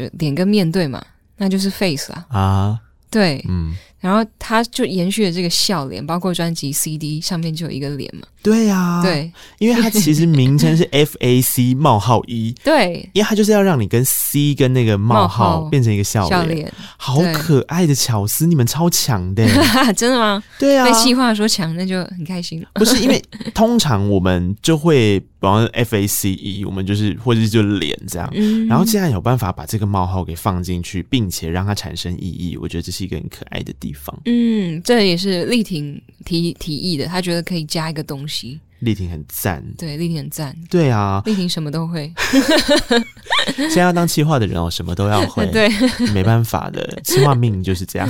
[0.00, 1.04] 就脸跟面对嘛，
[1.36, 2.26] 那就是 face 啊。
[2.30, 8.26] 啊，对，嗯，然后他就延续了这个笑脸，包括专辑 CD 上面就有一个脸嘛。
[8.42, 16.72] 对呀、啊，对，因为它其实名称是 F A C 冒号一，对，因为它就是要让你跟 C 跟那个冒号变成一个笑脸，脸。
[16.96, 19.46] 好可爱的巧思，你们超强的，
[19.94, 20.42] 真的吗？
[20.58, 22.68] 对啊，被气话说强，那就很开心了。
[22.80, 33.89] 不是因为通常我们就会，比方说 F A C E，我们就是或者是就脸这样，嗯、然后既然有办法把这个冒号给放进去，并且让它产生意义，我觉得这是一个很可爱的地
[34.24, 38.58] 嗯，这也是丽婷提提议的，她觉得可以加一个东西。
[38.80, 42.12] 丽婷很赞，对，丽婷很赞，对啊，丽婷什么都会。
[43.56, 45.68] 现在要当企划的人哦，什么都要会， 对，
[46.12, 48.08] 没办法的，企划命就是这样。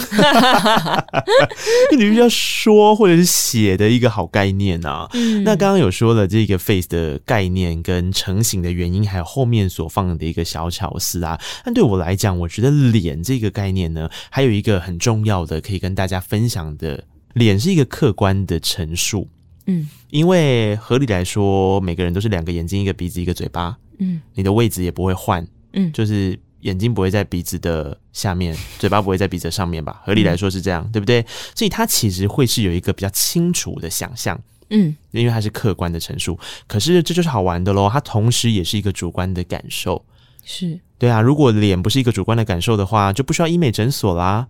[1.93, 5.09] 你必须要说或者是写的一个好概念啊。
[5.13, 11.41] 嗯、那刚刚有说了这个 face 的概念跟成型的原因，还有后面所放的一个小巧思啊。
[11.65, 17.03] 但对我来讲，我觉得脸这个概念呢，还有一个很重要的可以跟大家分享的，
[17.35, 19.29] 脸是一个客观的陈述。
[19.71, 23.77] 嗯，因为合理来说，每个人都是两个眼睛、一个鼻子、一个嘴巴。
[23.99, 25.47] 嗯，你的位置也不会换。
[25.73, 30.01] 嗯，就是眼睛不会在鼻子的下面， 嘴巴不会在鼻子的上面吧？
[30.05, 31.25] 合理来说是这样，嗯、对不对？
[31.55, 34.41] 所以它其实会是有一个比较清楚的想象。
[34.71, 36.39] 嗯，因为它是客观的陈述。
[36.67, 40.05] 可是这就是好玩的喽，它同时也是一个主观的感受。
[40.51, 40.81] 是。
[40.99, 44.47] 对啊，如果脸不是一个主观的感受的话，就不需要医美诊所啦。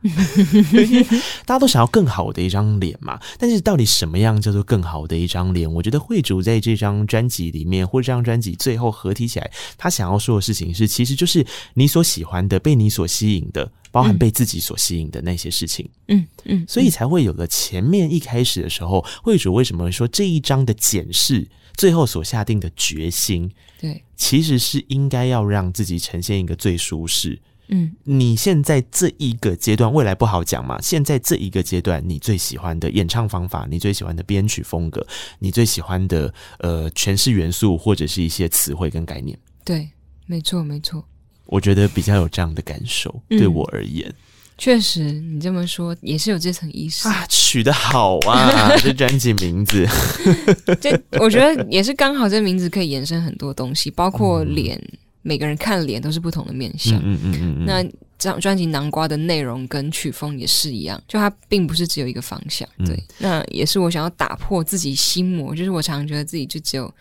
[1.46, 5.72] 大家都想要更好的一张脸嘛，但是到底什么样叫做更好的一张脸？
[5.72, 15.88] 我觉得会主在这张专辑里面，或者这张专辑最后合体起来，他想要说的事情是，其实就是你所喜欢的，被你所吸引的，包含被自己所吸引的那些事情。
[16.08, 21.46] 嗯嗯，所以才会有了前面一开始的时候，会主为什么说这一章的检视？
[21.76, 23.50] 最后所下定的决心，
[23.80, 27.40] 对，其实是应该要让自己呈现一个最舒适。
[27.68, 30.78] 嗯，你现在这一个阶段，未来不好讲嘛。
[30.82, 35.06] 现在这一个阶段，你最喜欢的演唱方法，你最喜欢的编曲风格，
[35.38, 39.38] 你最喜欢的呃诠释元素，或者是一些词汇跟概念。
[39.64, 39.88] 对，
[40.26, 41.02] 没错，没错。
[41.46, 44.12] 我觉得比较有这样的感受，嗯、对我而言。
[44.60, 49.88] 确实，你这么说也是有这层意思啊，取得好啊， 这专辑名字，
[50.78, 57.64] 这我觉得也是刚好，这名字可以延伸很多东西，包括脸，嗯、每个人看脸都是不同的面相，嗯嗯嗯嗯。
[57.64, 57.82] 那
[58.18, 62.94] 这张专辑《南瓜》的内容跟曲风也是一样，就它并不是只有一个方向，对。
[62.94, 66.92] 嗯、那也是我想要打破自己心魔，就是我常常觉得自己就只有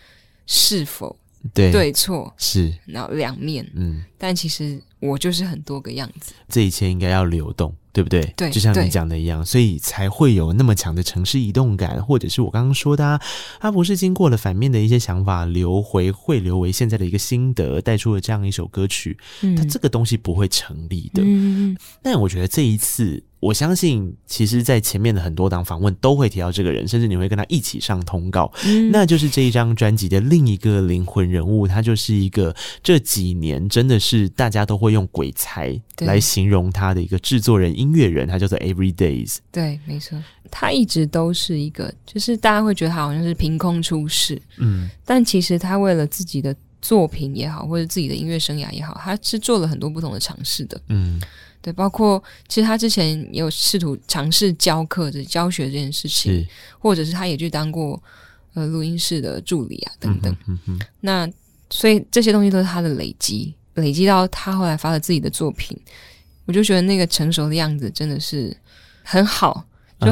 [0.48, 1.14] 是否
[1.54, 4.82] 对对错是，然后两面，嗯，但其实。
[5.02, 8.22] 我就是很多个样子，这一切应该要流动，对不对？
[8.36, 13.22] 对，就像你讲的一样，所以才会有那么强的城市移动感，或者是我刚刚说的啊，
[13.62, 21.24] 它不是经过了反面的一些想法流回，汇流为现在的一个心得，带出了这样一首歌曲，嗯，它这个东西不会成立的。
[21.26, 23.24] 嗯，但我觉得这一次。
[23.40, 28.52] 我相信，其实，在前面的很多档访问都会提到这个人，甚至你会跟他一起上通告。
[28.66, 39.38] 嗯，那就是这一张专辑的另一个灵魂人物，他就是一个这几年真的是大家都会用鬼才来形容他的一个制作人、音乐人，他叫做 Every Days。
[39.52, 40.22] 对，没错，
[40.52, 51.22] 他一直都是一个，就是大家会觉得他好像是凭空出世，嗯，但其实他为了自己的作品也好，或者自己的音乐生涯也好，他是做了很多不同的尝试的，嗯。
[51.62, 56.48] 对，包括其实他之前也有试图尝试教课的教学这件事情，
[56.80, 58.02] 或者是他也去当过
[58.54, 60.34] 呃录音室的助理啊等等。
[60.48, 61.30] 嗯嗯、那
[61.70, 65.78] 所以这些东西都是他的累积，累积到他后来发了自己的作品，
[66.46, 68.56] 我就觉得那个成熟的样子真的是
[69.04, 69.62] 很好，
[70.00, 70.08] 就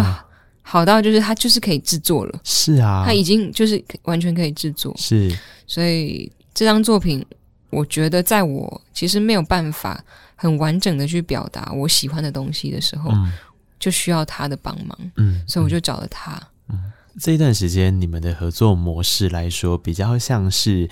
[0.62, 2.40] 好到就是他就是可以制作了。
[2.44, 4.94] 是啊，他已经就是完全可以制作。
[4.98, 5.34] 是，
[5.66, 7.26] 所以这张作品，
[7.70, 10.04] 我觉得在我其实没有办法。
[10.38, 13.34] 很完整的去表达我喜欢的东西的时候，嗯、
[13.80, 16.39] 就需要他的帮忙，嗯，所以我就找了他。
[16.69, 20.88] 嗯，这一段时间你们的合作模式来说，比较像是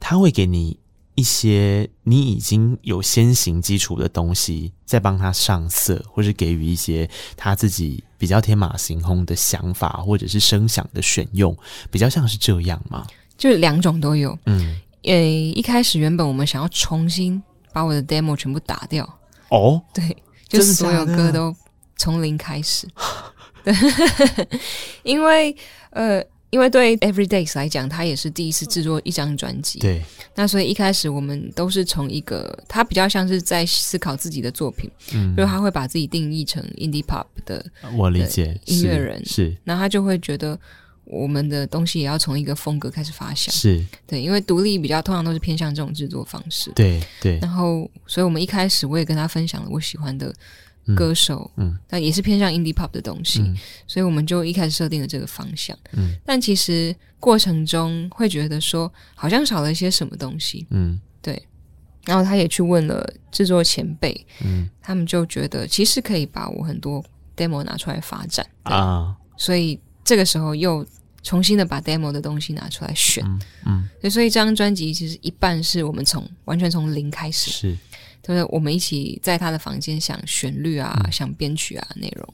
[0.00, 0.78] 他会给你
[1.14, 11.54] 一些你已经有先行基础的东西，再帮他上色，或是给予一些他自己比较天马行空的想法，或者是声响的选用，
[11.90, 13.06] 比较像是这样吗？
[13.36, 14.38] 就两种都有。
[14.46, 17.42] 嗯，呃，一开始原本我们想要重新。
[17.78, 19.08] 把我的 demo 全部打掉
[19.50, 20.16] 哦，对，
[20.48, 21.54] 就是所有歌都
[21.96, 22.88] 从零开始。
[23.62, 23.72] 对，
[25.04, 25.54] 因为
[25.90, 29.78] 呃，因为对 Everydays 来讲，他也是第一次制作一张专辑。
[29.78, 30.02] 对，
[30.34, 37.64] 那所以一开始我们都是从一个他比较像是在思考自己的作品，嗯，就是他会把自己定义成 indie pop 的，
[37.96, 40.58] 我理解音乐人是，是，那他就会觉得。
[41.10, 43.82] 我们的东西也要从一个风格开始发想，是。
[44.06, 47.38] 对，因为独立比较通常都是偏向这种制作方式，对对。
[47.40, 50.30] 然后，所以我们一开始我也跟他分享了我喜欢的
[50.94, 56.14] 歌手，嗯，但也是偏向 indie pop 的东西，嗯，所以我们就一开始设定了这个方向，嗯。
[56.26, 61.42] 但其实过程中会觉得说好像少了一些什么东西，嗯，对。
[62.04, 67.02] 然后他也去问了制作前辈，嗯，他们就觉得其实可以把我很多
[67.34, 68.46] demo 拿出来发展。
[68.64, 70.84] 啊，所以这个时候又。
[71.28, 73.22] 重新的把 demo 的东西拿出来选，
[73.66, 77.76] 嗯，嗯，所以这张专辑其实一半是我们从完全从零开始，是，
[78.22, 82.26] 就是我们一起在他的房间想旋律啊，嗯、想编曲啊内容，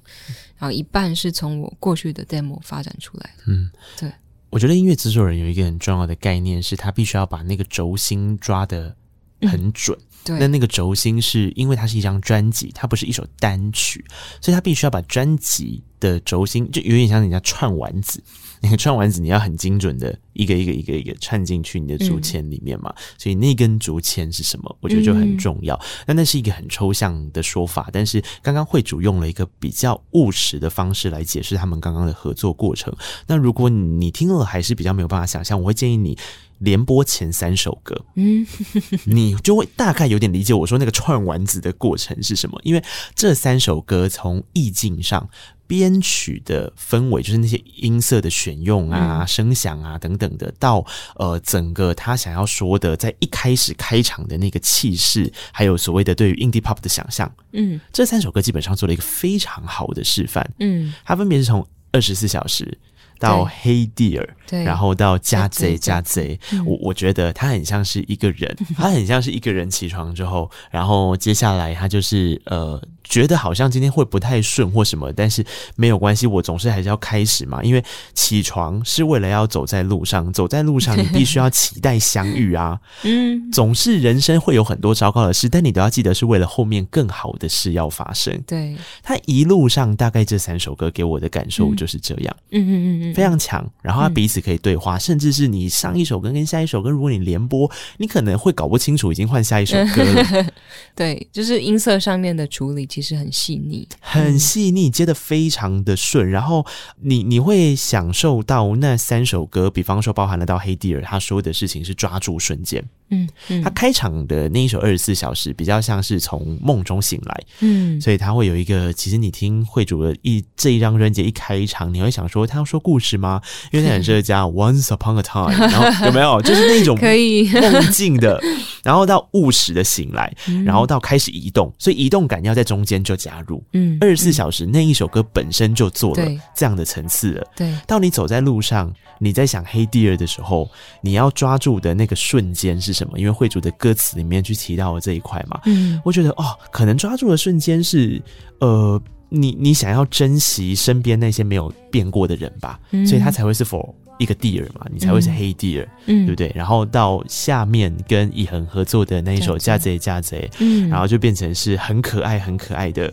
[0.56, 3.68] 然后一半是从我过去的 demo 发展出来的，嗯，
[3.98, 4.12] 对，
[4.48, 8.94] 我觉得音乐制作人有一个很重要的概念，是他必须要把那个轴心抓得
[9.40, 9.98] 很准。
[10.24, 14.02] 对，那那个轴心是因为它是一张专辑，它不是一首单曲，
[14.40, 18.22] 所以他必须要把专辑的轴心就有点像人家串丸子。
[18.64, 24.76] 那个串丸子你要很精准的一个一个一个一个串进去你的竹签里面嘛，嗯、所以那根竹签是什么？
[24.80, 25.78] 我觉得就很重要。
[26.06, 32.90] 那、嗯、那是一个很抽象的说法，但是刚刚会主用了一个比较务实的方式来解释他们刚刚的合作过程。
[33.26, 36.16] 那如果你听了还是比较没有办法想象，我会建议你。
[36.60, 38.46] 连播前三首歌，嗯，
[39.04, 42.58] 你就会大概有点理解我说那个串丸子的过程是什么。
[42.62, 42.82] 因为
[43.14, 45.28] 这三首歌从意境上、
[45.76, 62.78] 编曲的氛围，就是那些音色的选用啊、声响啊等等的，到呃整个他想要说的，在一开始开场的那个气势，还有所谓的对于 indie pop 的想象，嗯，这三首歌基本上做了一个非常好的示范，嗯，它分别是从二十四小时。
[63.20, 72.82] 到黑蒂尔，然后到加贼加贼，我我觉得他很像是一个人， 他很像是一个人起床之后，然后接下来他就是呃。
[73.04, 75.44] 觉得好像今天会不太顺或什么，但是
[75.76, 77.62] 没有关系，我总是还是要开始嘛。
[77.62, 77.84] 因为
[78.14, 82.80] 起床是为了要走在路上，走在路上你必须要期待相遇啊。
[83.02, 88.42] 嗯，总是人生会有很多糟糕的事，但你都要记得是为了后面更好的事要发生。
[88.46, 92.36] 对，他一路上大概这三首歌给我的感受就是这样。
[92.52, 93.70] 嗯嗯嗯嗯，非常强。
[93.82, 100.46] 然后他彼此可以对话，甚至是你上一首歌跟下一首歌，如果你连播，你可能会搞不清楚已经换下一首歌了。
[100.96, 102.88] 对，就是音色上面的处理。
[102.94, 106.64] 其实很细腻，很细腻，接的非常的顺，然后
[107.00, 112.88] 你你会享受到那三首歌，比方说包含了到黑蒂尔，他说的事情是抓住瞬间。
[113.10, 123.40] 嗯，嗯，他开场的那一首二十四小时比较像是从梦中醒来，嗯，所以他会有一个，其实你听会主的一这一张专辑一开场，你会想说他要说故事吗？
[123.72, 126.40] 因为他很适合加 Once Upon a Time，然后有没有？
[126.42, 127.44] 就是那种 可以。
[127.74, 128.40] 梦境的，
[128.82, 130.32] 然后到务实的醒来，
[130.64, 143.18] 然后到开始移动，所以移动感要在中间就加入，嗯，二十四小时那一首歌本身就做了这样的层次了，对，到你走在路上，你在想黑第二的时候，你要抓住的那个瞬间是什么？
[143.18, 148.22] 因为慧主的歌词里面去提到了这一块嘛，嗯，我觉得哦，可能抓住的瞬间是，
[148.60, 156.52] 呃，你你想要珍惜身边那些没有变过的人吧，嗯，所以他才会是 for 一个蒂尔嘛，你才会是黑 Dear，，嗯，对不对？
[156.54, 163.12] 然后到下面跟以恒合作的那一首《嫁贼嫁贼》，嗯，然后就变成是很可爱很可爱的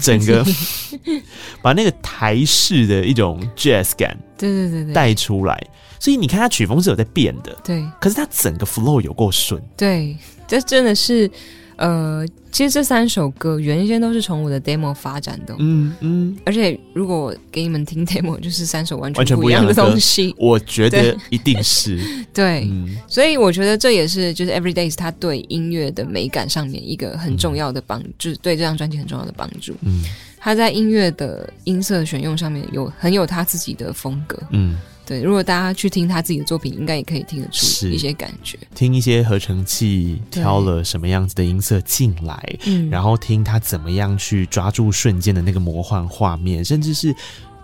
[0.00, 0.44] 整个，
[1.60, 5.60] 把那个台式的一种 jazz 感，对对对对，带出来。
[6.06, 7.84] 所以你看，他曲风是有在变的，对。
[8.00, 10.16] 可是他整个 flow 有够顺，对。
[10.46, 11.28] 这真的是，
[11.74, 16.38] 呃，其实这三首歌原先都是从我的 demo 发展的，嗯嗯。
[16.44, 21.98] 而且如果给你们听 demo，就是三首完全完全不一样的东西，我觉得一定是
[22.32, 22.68] 对。
[22.70, 29.74] 嗯、所以我觉得这也是就是 Everydays 他对音乐的美感上面一个很重要的帮，嗯、就是对这张专辑很重要的帮助。
[29.80, 30.04] 嗯，
[30.38, 34.78] 他在音乐的音色选用上面有很有他自己的风格，嗯。
[35.06, 38.58] 对，如果大家去听他自己的作品，应该也可以听得出一些感觉。
[38.74, 47.14] 听一些合成器挑了什么样子的音色进来，嗯，然后听他怎么样去抓住瞬间的那个魔幻画面，甚至是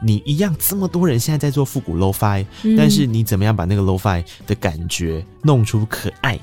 [0.01, 6.38] 你一样这么多人现在在做复古 Lo-Fi，嗯，但是你怎么样把那个 Lo-Fi 的感觉弄出可爱。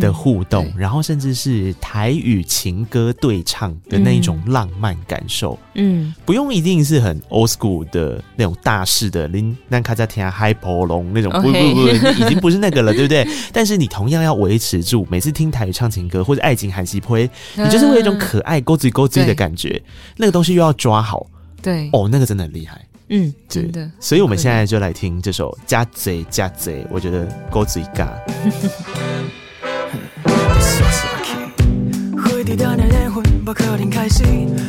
[0.00, 13.26] 的互动，嗯、然后甚至是台语情歌对唱的那一种浪漫感受，嗯，不用一定是很 old school 的那种大式的林南卡扎天嗨婆龙那种，不不不，已经不是那个了， 对不对？
[13.52, 19.82] 但是你同样要维持住，每次听台语唱情歌或者爱情韩西呸，你就是会有一种可爱勾嘴勾嘴的感觉，
[20.16, 21.26] 那个东西又要抓好，
[21.62, 23.90] 对，哦，那个真的很厉害，嗯，真的。
[23.98, 28.12] 所以我们现在就来听这首加贼加贼，我觉得勾嘴嘎。
[30.60, 34.24] 傻傻的回忆一的缘分不可能开始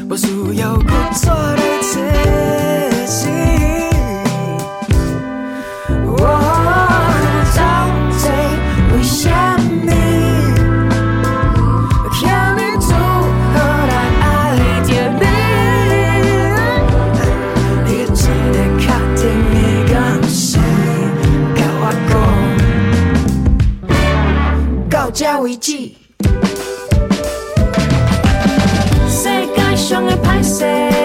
[0.09, 1.61] 我需要更多的
[2.01, 3.52] 爱情
[25.13, 25.73] 这为止。
[29.07, 31.02] 世界上的歹势。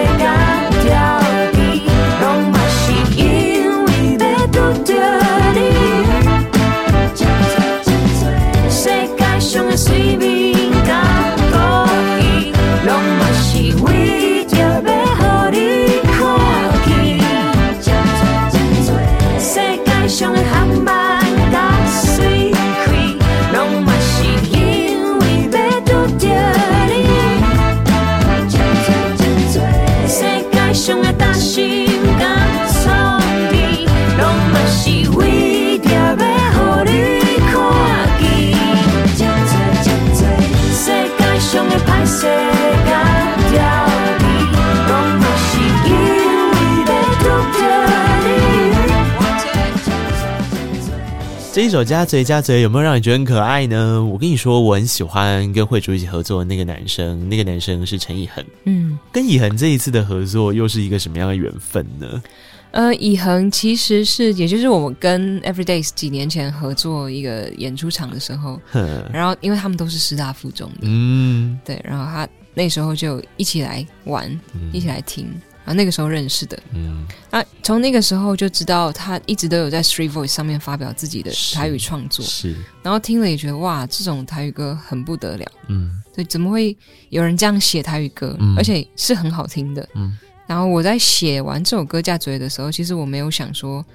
[51.59, 54.01] 这一首《加贼加贼》有没有让你觉得很可爱呢？
[54.01, 58.41] 我跟你说，我很喜欢跟慧竹一起合作的那个男生，那个男生是陈以恒。
[58.63, 62.23] 嗯，跟以恒这一次的合作又是一个什么样的缘分呢？
[62.71, 75.27] 呃，以恒其实是，也就是我们跟 Everydays 几年前合作一个演出场的时候，呵然后因为他们都是师大附中的，嗯，对，然后他那时候就一起来玩，嗯、一起来听。
[75.69, 86.75] 啊，那个时候认识的，嗯，啊，从那个时候就知道他一直都有在 Street Voice 上面发表自己的台语创作，是，是然后听了也觉得哇，这种台语歌很不得了，嗯，对，怎么会
[87.09, 90.17] 有人这样写台语歌，嗯，而且是很好听的，嗯，
[90.47, 93.85] 然后我在写完这首歌嫁嘴的时候，其实我没有想说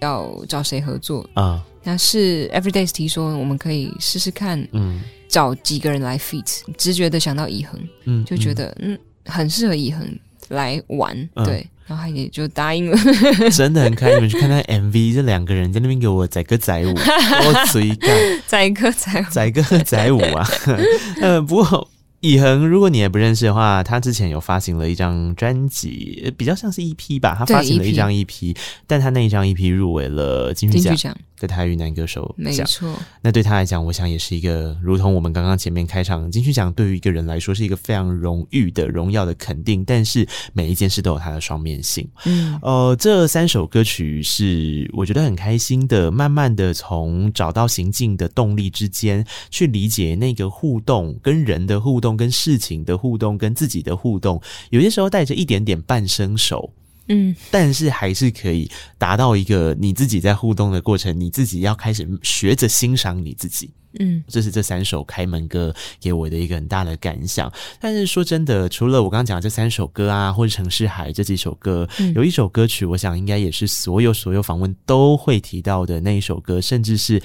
[0.00, 10.18] 要找谁合作啊，那是 Everydays 提说我们可以试试看，嗯，找几个人来 feat，直觉的想到以恒，嗯，就觉得嗯，嗯很适合以恒。
[10.50, 12.96] 来玩，对，嗯、然后他也就答应了，
[13.50, 14.16] 真的很开心。
[14.18, 20.46] 你们去看看 MV，这两个人在那边给我载歌载舞，我随干 载歌载舞，载歌载舞啊！
[21.20, 21.88] 呃，不过。
[22.22, 27.34] 以恒，如果你也不认识的话，他之前有发行了一张专辑，比较像是 EP 吧。
[27.38, 28.54] 他发行了一张 EP，
[28.86, 32.34] 但他那一张 EP 入围了金曲奖的台语男歌手奖。
[32.36, 39.84] 没错，那对他来讲，我想也是一个，如同我们刚刚前面开场，金曲奖对于一个人来说是一个非常荣誉的、荣耀的肯定。
[39.84, 42.06] 但是每一件事都有它的双面性。
[42.26, 52.10] 嗯，呃，这三首歌曲是我觉得很开心的，慢慢的从找到行进的动力之间去理解那个互动跟人的互动。
[52.20, 54.38] 跟事情的互动，跟自己的互动，
[54.68, 56.70] 有些时候带着一点点半生熟，
[57.08, 67.52] 嗯，但是还是可以达到一个你自己在互动的过程，你自己要开始学着欣赏你自己，嗯，这是这三首开门歌给我的一个很大的感想。
[67.80, 77.20] 但是说真的，除了我刚刚讲的这三首歌啊，或者《城市海》这几首歌，嗯，有一首歌曲，我想应该也是所有所有访问都会提到的那一首歌，甚至是。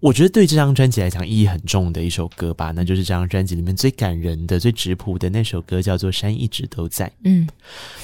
[0.00, 7.06] 我觉得对这张专辑来讲意义很重的一首歌吧，那就是这张专辑里面最感人的、最质朴的那首歌，叫做《山一直都在》。
[7.24, 7.48] 嗯，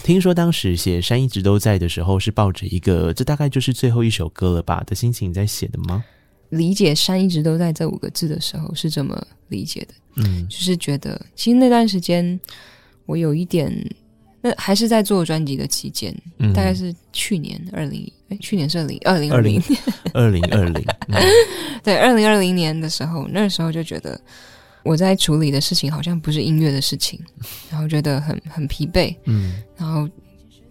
[0.02, 6.04] 听说当时写《山一直都在》的时候，是抱着一个这大概就是最后一首歌了吧的心情在写的吗？
[6.50, 9.94] 理解“山一直都在”这五个字的时候是这么理解的。
[10.16, 12.38] 嗯，就是觉得其实那段时间
[13.06, 13.72] 我有一点。
[14.46, 19.62] 那还是在做专辑的期间，嗯、大概是去年二零，哎，去年是二零二零二零
[20.12, 20.44] 二零。
[20.52, 20.84] 二零，
[21.82, 24.20] 对，二零二零年的时候，那个时候就觉得
[24.82, 27.18] 我在处理的事情好像不是音乐的事情，
[27.70, 30.06] 然后觉得很很疲惫，嗯，然后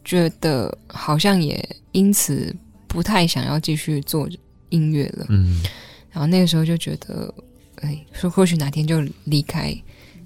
[0.05, 2.55] 觉得好像也因此
[2.87, 4.29] 不太想要继续做
[4.69, 5.63] 音乐了，嗯，
[6.11, 7.33] 然后那个时候就觉得，
[7.77, 9.75] 哎，说或许哪天就离开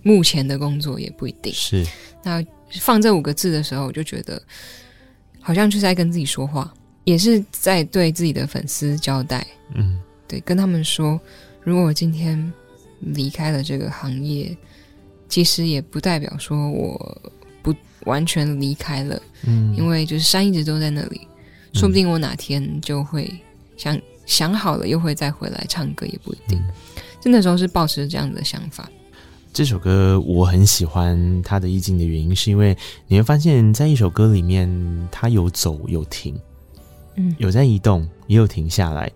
[0.04, 1.88] 目前的工作也不一定是，
[2.22, 2.46] 那。
[2.82, 4.42] 放这五个字的时候，我就觉得
[5.40, 9.46] 好像就是在跟自己说话，也是在对自己的粉丝交代。
[9.76, 11.20] 嗯，对，跟他们说，
[11.64, 12.52] 如果我今天
[13.00, 14.56] 离开了这个行业，
[15.30, 17.22] 其实也不代表说我
[17.62, 17.74] 不
[18.06, 19.22] 完全离开了。
[19.44, 21.28] 嗯，因为就是山一直都在那里，
[21.74, 23.34] 说不定我哪天就会
[23.78, 26.62] 想想好了，又会再回来唱歌，也不一定。
[27.22, 28.90] 就那时候是抱持这样子的想法。
[29.54, 32.78] 这首歌我很喜欢它的意境的原因，是因为
[33.08, 34.70] 你会发现在一首歌里面，
[35.12, 36.40] 它有走有停，
[37.16, 39.12] 嗯，有在移动，也有停下来。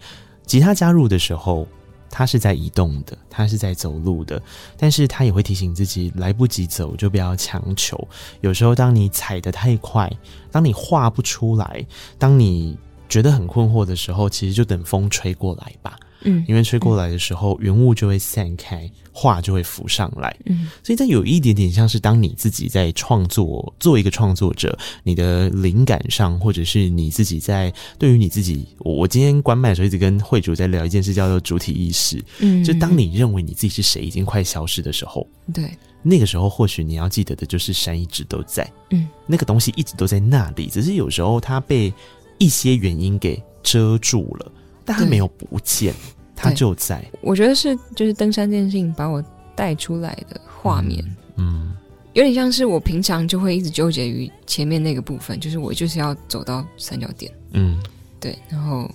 [0.46, 1.68] 吉他加入的时候，
[2.10, 4.42] 它是在移动的，它是在走路的，
[4.78, 8.08] 但是它也会提醒自己，来不及走就不要强求。
[8.42, 10.12] 有时候，当你踩得太快，
[10.52, 11.86] 当你画不出来，
[12.18, 12.76] 当你
[13.08, 15.96] 觉得很困惑的时候，其实就等风吹过来吧。
[16.24, 20.36] 嗯，因为吹过来的时候，云雾就会散开，画就会浮上来。
[20.46, 32.24] 嗯，所以它有一点点像是当你自己在创作，做一个创作者，你的灵感上，或者是你自己在对于你自己，我我今天关麦的时候一直跟慧主在聊一件事，叫做主体意识。
[32.40, 35.70] 嗯，就当你认为你自己是谁已经快消失的时候，对，
[36.02, 38.70] 那个时候或许你要记得的就是山一直都在。
[38.92, 41.94] 嗯，那个东西一直都在那里，只是有时候它被
[42.38, 44.52] 一些原因给遮住了。
[44.84, 45.94] 但它没有不见，
[46.42, 47.04] 他就在。
[47.22, 49.24] 我觉得是，就是登山这件事情把我
[49.56, 51.04] 带出来的画面，
[51.36, 51.78] 嗯，嗯，
[52.14, 57.82] 有点像是我平常就会一直纠结于前面那个部分，就是我就是要走到三角点，嗯，
[58.20, 58.90] 对，然后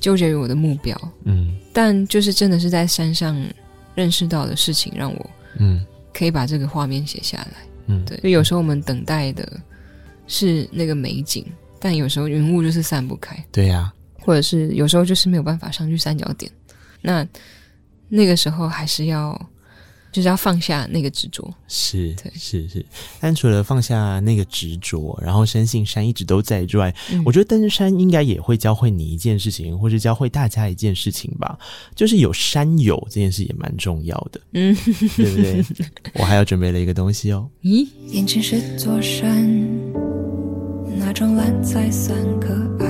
[0.00, 3.36] 纠结于我的目标，嗯，但就是真的是在山上
[3.94, 7.56] 认识到的事情，让我，嗯，可以把这个画面写下来，
[7.86, 9.60] 嗯，对，就有时候我们等待的
[10.26, 11.44] 是那个美景，
[11.78, 13.92] 但有时候云雾就是散不开，对呀。
[14.24, 16.48] 或者是有时候就是没有办法上去三角点，
[17.02, 17.26] 那
[18.08, 19.38] 那个时候还是要
[20.10, 21.52] 就是要放下那个执着。
[21.66, 22.84] 是，对，是是。
[23.18, 31.58] 但除了放下那个执着，然后深信山一直都在之外，嗯、我觉得登山应该也会教会你一件事情，或是教会大家一件事情吧，
[31.96, 34.76] 就是有山友这件事也蛮重要的，嗯，
[35.16, 35.64] 对不对？
[36.14, 37.48] 我还要准备了一个东西哦。
[37.62, 39.50] 咦，眼前是座山，
[40.98, 42.48] 那种蓝才算可
[42.84, 42.86] 爱。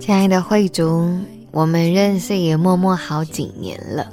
[0.00, 1.06] 亲爱的慧竹，
[1.52, 4.10] 我们认识也默默好几年了。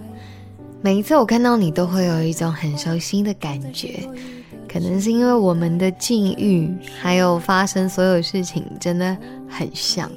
[0.81, 4.07] 每一次我看到你，都会有一种很熟悉的感觉，
[4.67, 6.69] 可能是因为我们的境遇，
[7.01, 9.17] 还有发生所有事情真的
[9.47, 10.11] 很像。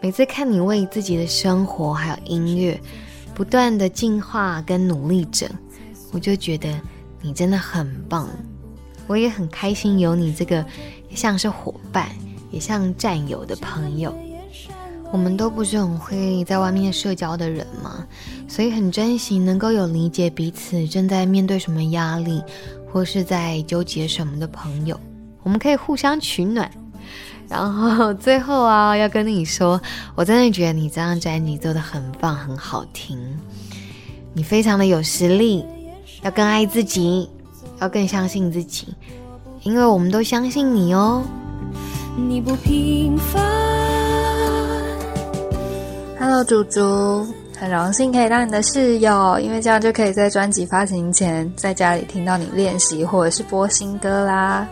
[0.00, 2.80] 每次看你为自己的生活还有音乐
[3.32, 5.48] 不断的进化跟努力着，
[6.10, 6.68] 我就觉得
[7.22, 8.28] 你真的很棒。
[9.06, 10.64] 我也很开心有你这个
[11.14, 12.08] 像是伙伴，
[12.50, 14.12] 也像战友的朋友。
[15.12, 18.06] 我们都不是很会在外面社交的人嘛，
[18.46, 22.42] 所以很珍惜能够有理解彼此正在面对什么压力，
[22.90, 24.98] 或是在纠结什么的朋友，
[25.42, 26.70] 我们可以互相取暖。
[27.48, 29.80] 然后最后啊，要跟你说，
[30.14, 33.18] 我真的觉得你这张专辑做得很棒，很好听，
[34.32, 35.64] 你非常的有实力，
[36.22, 37.28] 要更爱自己，
[37.80, 38.94] 要更相信自己，
[39.64, 41.24] 因为我们都相信你哦。
[42.16, 43.79] 你不平凡。
[46.32, 47.26] Hello，竹竹，
[47.58, 54.64] 很荣幸可以当你的室友，因为这样就可以在专辑发行前，在家里听到你练习或者是播新歌啦。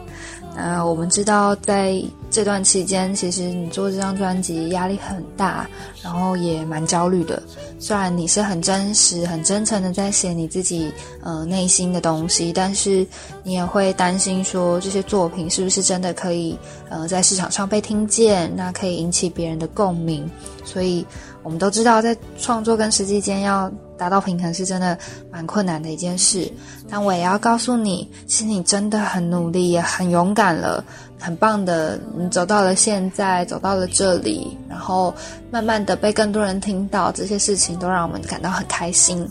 [0.55, 2.01] 那我们知道，在
[2.31, 5.69] 这段期间，其实你做这张专辑压力很大，
[6.03, 7.43] 然后也蛮焦虑的。
[7.81, 10.93] 虽然你是很真实、很真诚的在写你自己
[11.23, 13.07] 呃内心的东西，但是
[13.43, 16.57] 你也会担心说这些作品是不是真的可以
[16.89, 20.29] 呃在市场上被听见，那可以引起别人的共鸣，
[20.65, 21.05] 所以。
[21.49, 24.99] 我们都知道，在创作跟实际间要达到平衡是真的
[25.33, 26.47] 蛮困难的一件事。
[26.91, 30.85] 但我也要告诉你，其实你真的很努力，也很勇敢了，
[31.19, 31.99] 很棒的。
[32.15, 35.15] 你走到了现在，走到了这里，然后
[35.51, 39.27] 慢慢的被更多人听到，这些事情都让我们感到很开心。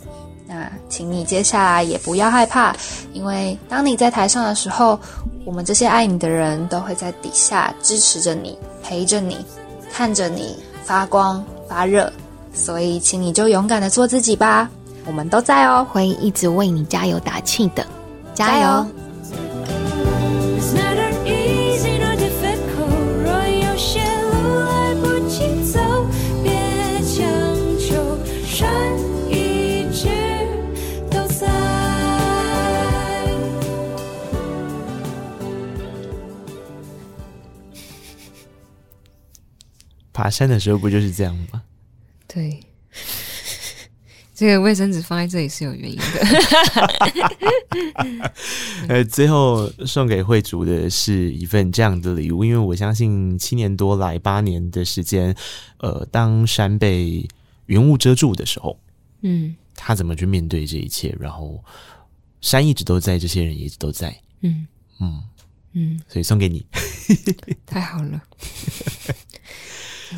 [0.47, 2.75] 那请你接下来也不要害怕，
[3.13, 4.99] 因为当你在台上的时候，
[5.45, 9.37] 我们这些爱你的人都会在底下支持着你，陪着你，
[9.93, 10.57] 看着你
[10.87, 11.43] 发光。
[11.67, 12.09] 发热，
[12.53, 14.69] 所以请你就勇敢的做自己吧，
[15.05, 17.85] 我们都在哦，会一直为你加油打气的，
[18.33, 18.87] 加油！
[40.17, 41.61] 爬山的时候不就是这样吗？
[42.27, 42.59] 对，
[44.33, 46.03] 这个卫生纸放在这里是有原因的。
[48.89, 55.35] 呃，最后送给慧竹的是一份这样的礼物，因为我相信七年多来八年的时间，
[55.77, 57.27] 呃，当山被
[57.67, 58.79] 云雾遮住的时候，
[59.21, 61.15] 嗯，他怎么去面对这一切？
[61.19, 61.63] 然后
[62.41, 64.65] 山一直都在，这些人也一直都在，嗯
[64.99, 65.21] 嗯
[65.73, 66.65] 嗯，所以送给你，
[67.67, 68.19] 太好了。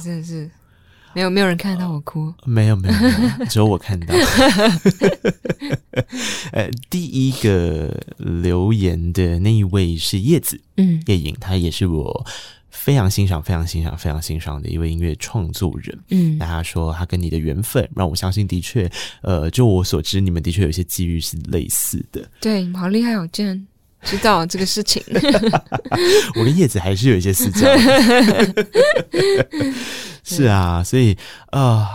[0.04, 0.50] 真的是
[1.14, 4.14] 没有没有人看得到我哭，没有没有，只有我看到。
[6.52, 12.26] 呃，第一个留言的那一位是叶子，嗯，叶颖，她也是我
[12.70, 15.98] 非常欣赏、非常欣赏、非常欣赏的一位音乐创作人。
[16.10, 18.90] 嗯，那他说他跟你的缘分让我相信，的确，
[19.22, 22.30] 呃，就我所知，你们的确有些机遇是类似的。
[22.40, 23.68] 对，好厉害哦，竟然
[24.04, 25.04] 知道这个事情。
[26.36, 27.68] 我跟叶子还是有一些私交。
[30.24, 31.88] 是啊，所以啊、呃，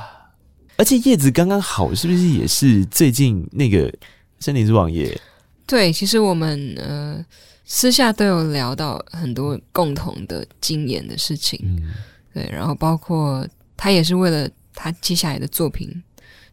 [0.76, 3.92] 而且叶子刚刚好，是不是也是最近那个
[4.40, 5.18] 森林之王爷？
[5.66, 7.24] 对，其实我们呃
[7.64, 11.94] 私下都有聊到很多共同的经验的事情，嗯，
[12.34, 13.46] 对，然后包括
[13.76, 15.90] 他也是为了他接下来的作品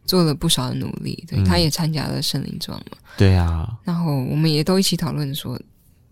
[0.04, 5.60] 做了不少的努力，对，嗯、他也参加了森林之王嘛，对啊，然后我们也都一起讨论说，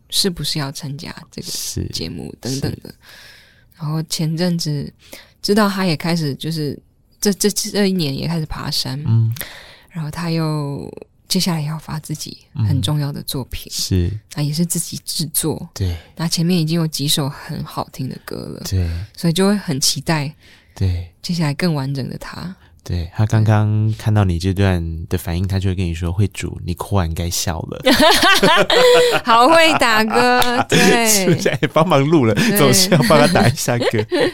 [0.08, 2.94] 是不是要参加这个节目等等的，
[3.76, 4.92] 然后前阵子。
[5.42, 6.78] 知道他也开始就是
[7.18, 9.34] 这这这一年也开始爬山，嗯，
[9.88, 10.86] 然后他又
[11.28, 12.36] 接下来也要发自己
[12.68, 18.86] 很重要的作品，嗯、是，那也是自己制作，对，那前面已经有几首很好听的歌了，对，
[19.16, 20.30] 所以就会很期待，
[20.74, 22.54] 对，接下来更完整的他。
[22.82, 27.80] 对，他刚刚看到你这段的反应，他就会跟你说：“会煮，你哭完该笑了。
[29.24, 33.86] ”好会打歌， 对，帮忙录了，总是要帮他打一下歌。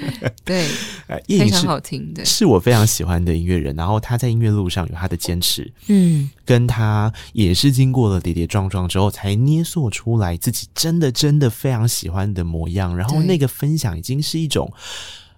[0.44, 0.66] 对，
[1.09, 3.74] 呃，叶隐是好听的，是我非常喜欢的音乐人。
[3.76, 12.97] 然后他在音乐路上有他的坚持，嗯，跟他也是经过了跌跌撞撞之后，才捏塑出来自己真的真的非常喜欢的模样。
[12.97, 14.72] 然后那个分享已经是一种，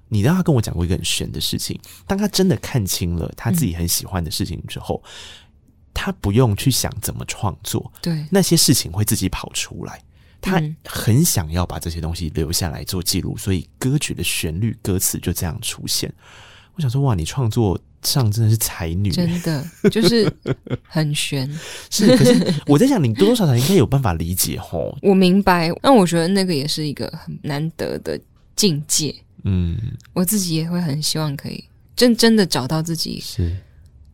[0.08, 5.10] 你知道他跟我讲过一个很玄的事情，当他真的看清了他自己很喜欢的事情之后，嗯、
[5.94, 10.02] 他不用去想怎么创作，对，那些事情会自己跑出来。
[10.40, 16.12] 他很想要把这些东西留下来做记录，所以歌曲的旋律、歌词就这样出现。
[16.76, 20.32] 我想说，哇，你创作上真的是才女，真的 就是
[20.84, 21.52] 很玄。
[21.90, 24.96] 是，可是我在想，你多多少少应该有办法理解吼。
[25.02, 28.18] 我明白，那我觉得那个也是一个很难得的
[28.54, 29.12] 境界。
[29.48, 29.76] 嗯，
[30.12, 31.64] 我自己也会很希望可以
[31.96, 33.56] 真真的找到自己是。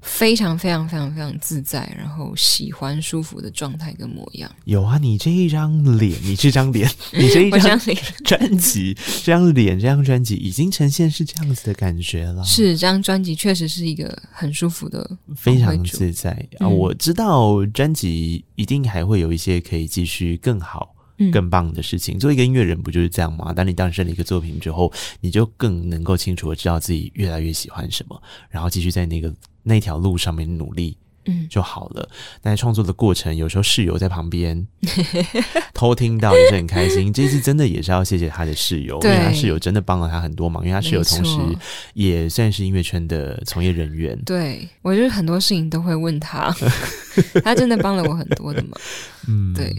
[0.06, 4.54] 非常非常非常非常自在，然后喜欢舒服的状态跟模样。
[4.66, 12.44] 有啊，你这一张脸，你这张脸， 你这一张脸专辑，这张脸，这张专辑已经呈现是这样子的感觉了。
[12.44, 16.68] 是，这张专辑确实是一个很舒服的，非常自在啊！
[16.68, 20.93] 我知道专辑一定还会有一些可以继续更好、
[21.32, 22.18] 更棒的事情。
[22.18, 23.52] 作为一个音乐人，不就是这样吗？
[23.52, 29.32] 当你诞生了一个作品之后，你就更能够清楚的知道自己越来越喜欢什么，然后继续在那个。
[29.66, 30.94] 那条路上面努力，
[31.24, 32.02] 嗯，就好了。
[32.02, 34.68] 嗯、但在创作的过程，有时候室友在旁边
[35.72, 37.10] 偷听到也是很开心。
[37.10, 40.62] 这次真的也是要谢谢他的室友，因为他室友真的帮了他很多忙。
[40.62, 41.58] 因为他室友同时
[41.94, 44.20] 也算是音乐圈的从业人员。
[44.26, 46.54] 对，我就是很多事情都会问他，
[47.42, 48.78] 他真的帮了我很多的忙。
[49.26, 49.74] 嗯，对，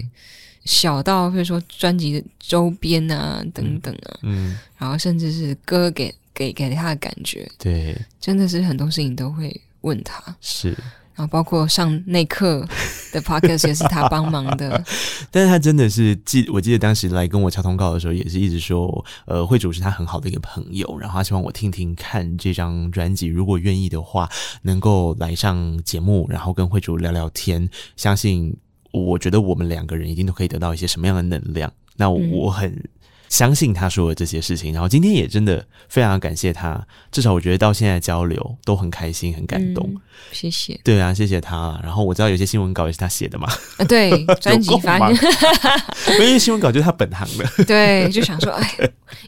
[0.66, 9.62] 小到比如说专辑的周边啊等等啊，嗯，然后甚至是歌给给给他的感觉，对，真的是很多事情都会。
[9.86, 10.20] 问他。
[10.42, 10.70] 是，
[11.14, 12.68] 然后包括上内课
[13.14, 14.84] 的 podcast 也是他帮忙的，
[15.30, 24.28] 但是他真的是记，我记得当时来跟我敲通告的时候，也是一直说，呃，会主是他很好的一个朋友，然后他希望我听听看这张专辑，如果愿意的话，
[24.64, 28.58] 能够来上节目，然后跟会主聊聊天，相信
[28.96, 32.84] 我觉得我们两个人一定都可以得到一些什么样的能量，那我，很。
[33.28, 36.82] 嗯相信他说的这些事情，然后今天也真的非常感谢他。
[37.12, 39.90] 至少我觉得到现在交流都很开心、很感动。
[39.94, 40.02] 嗯、
[40.32, 40.80] 谢谢。
[40.84, 41.78] 对啊，谢谢他。
[41.84, 43.48] 然后我知道有些新闻稿也是他写的嘛。
[43.78, 45.32] 啊，对， 专辑发现，
[46.16, 47.46] 因为新闻稿就是他本行的。
[47.66, 48.72] 对，就想说，哎，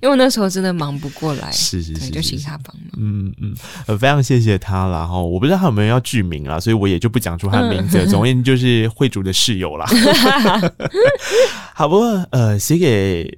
[0.02, 2.86] 因为我那时候真的忙不过来，是是是，是，就请他帮忙。
[2.98, 3.56] 嗯嗯，
[3.88, 4.88] 呃，非常谢谢他。
[4.90, 7.98] 然后我不知道他有没有要剧名啦，所以我也就不讲出他的名字。
[7.98, 9.86] 嗯、总而言之，就是会主的室友啦。
[11.74, 13.38] 好不过，呃，写给。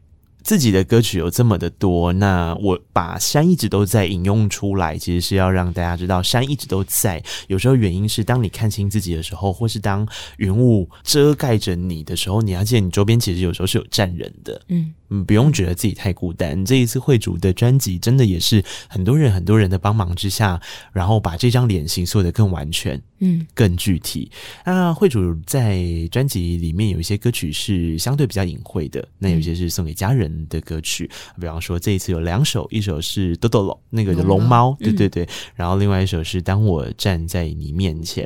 [0.50, 7.24] 自己的歌曲有这么的多，那我把山一直都在引用出来，其实是要让大家知道山一直都在。
[7.46, 14.60] 有时候原因是当你看清自己的时候，或是当云雾遮盖着你的时候，你要记得你周边其实有时候是有站人的。
[14.70, 14.92] 嗯。
[15.12, 16.64] 嗯，不用觉得自己太孤单。
[16.66, 20.60] 这一次惠主的专辑，真的也是很多人、很多人的帮忙之下，
[20.94, 24.32] 然后把这张脸型做得更完全，嗯，更具体。
[24.66, 31.10] 那会主在专辑里面有一些歌曲是相对比较隐晦的，那有些是送给家人的歌曲。
[31.36, 38.26] 嗯、比方说，这一次有两首，一首是《豆豆龙》，那个的龙猫，对对对、嗯，然后另外一首是《当我站在你面前》，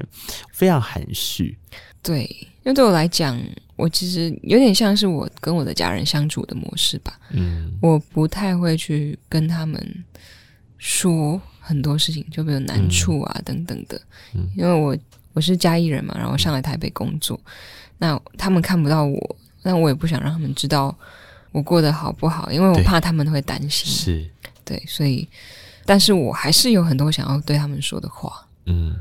[0.51, 1.57] 非常含蓄。
[2.01, 2.23] 对，
[2.63, 3.39] 因为对我来讲。
[3.75, 7.19] 我其实有点像是我跟我的家人相处的模式吧。
[7.31, 10.05] 嗯，我不太会去跟他们
[10.77, 13.99] 说很多事情，就比如难处啊等等的。
[14.33, 14.95] 嗯，因为我
[15.31, 17.39] 我是嘉义人嘛，然后上来台北工作，
[17.97, 20.93] 那他们看不到我，那我也不想让他们知道
[21.53, 23.91] 我过得好不好，因为我怕他们会担心。
[23.91, 24.29] 是，
[24.65, 25.27] 对，所以，
[25.85, 28.45] 但是我还是有很多想要对他们说的话。
[28.65, 28.95] 嗯，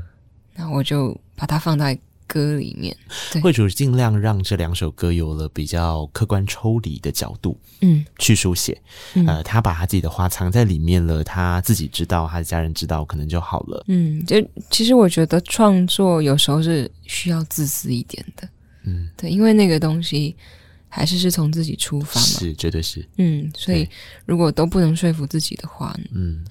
[0.55, 1.99] 那我就把它放在。
[2.33, 2.97] 歌里面，
[3.43, 8.81] 会主尽量让这两首歌有了比较客观抽离的角度，嗯，去书写。
[9.27, 13.85] 呃，他把他自己的话藏在里面了，他自己知道，他的家人知道，可能就好了。
[13.87, 18.49] 嗯，就其实我觉得创作有时候是需要自私一点的，
[18.85, 20.35] 嗯，对，因为那个东西
[20.89, 23.07] 还是是从自己出发嘛，是，绝对是。
[23.17, 23.87] 嗯，所以
[24.25, 26.43] 如果都不能说服自己的话，嗯，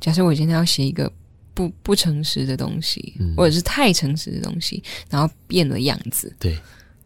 [0.00, 1.12] 假设我今天要写一个。
[1.56, 6.54] 不不诚实的东西，嗯，或者是太诚实的东西，然后变了样子，对，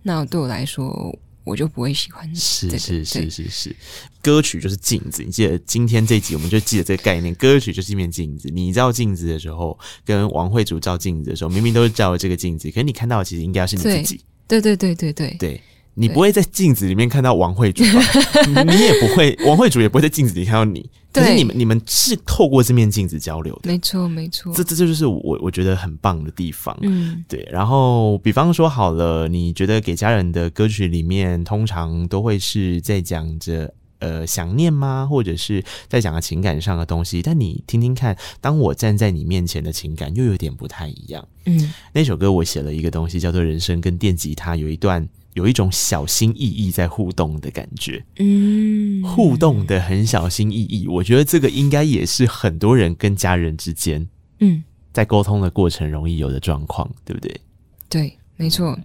[0.02, 2.28] 那对我来说，我就不会喜欢。
[2.34, 3.76] 是是是是是，
[4.20, 5.22] 歌曲就是镜子。
[5.22, 8.50] 你记得今天这集，我们就记得这个概念，歌曲就是一面镜子。
[8.52, 14.20] 你照镜子的时候，跟王会主照镜子的时候，明明都是照这个镜子，可是你看到的其实应该是你自己。
[14.48, 15.60] 对对对对对对。
[15.94, 18.00] 你不会在镜子里面看到王会主吧？
[18.64, 20.88] 你也不会，王会主也不会在镜子里看到你。
[21.12, 23.70] 可是你们，你们是透过这面镜子交流的。
[23.70, 24.52] 没错，没错。
[24.54, 26.76] 这这就是我我觉得很棒的地方。
[26.82, 27.46] 嗯，对。
[27.50, 35.06] 然后，比方说好了，你觉得给家人的歌曲里面，通常都会是在讲着呃想念吗？
[35.10, 37.20] 或者是在讲个情感上的东西？
[37.20, 41.26] 但你听听看，当我站在你面前的情感又有点不太一样。
[41.46, 48.04] 嗯，那首歌我写了一个东西叫做《人生》，跟电吉他有一段有一种小心翼翼在互动的感觉。
[48.18, 54.08] 嗯，互动的很小心翼翼，我觉得这个应该也是很多人跟家人之间，
[54.40, 54.62] 嗯，
[54.92, 57.40] 在沟通的过程容易有的状况，对不对？
[57.88, 58.78] 对，没错。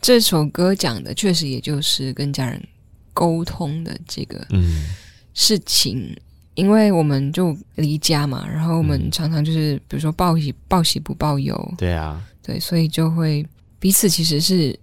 [0.00, 2.62] 这首歌讲的确实也就是跟家人
[3.12, 4.46] 沟通的这个
[5.34, 6.16] 事情，嗯、
[6.54, 13.44] 因为我们就离家嘛，然后我们常常就是比如说报喜报喜不报忧，对啊，对，所以就会
[13.80, 14.78] 彼此其实是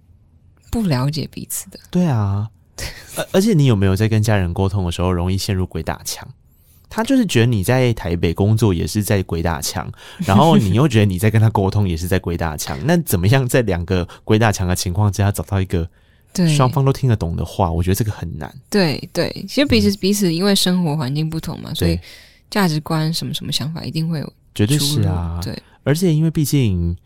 [0.82, 2.48] 不了解彼此的，对啊，
[3.16, 6.26] 而而且你有没有在跟家人沟通的时候容易陷入鬼打墙？
[6.88, 9.90] 他就是觉得你在台北工作也是在鬼打墙，
[10.24, 12.78] 然后你又觉得你在跟他沟通也是在鬼打墙。
[12.86, 15.86] 那怎么样在两个鬼打墙的情况之下找到一个
[16.32, 17.70] 对双方都听得懂的话？
[17.70, 18.54] 我觉得这个很难。
[18.70, 21.98] 对对，其实彼此彼此因为生活环境不同嘛，所以
[22.48, 25.40] 价值观什么什么想法一定会有，绝对是啊。
[25.42, 26.96] 对，而且因为毕竟。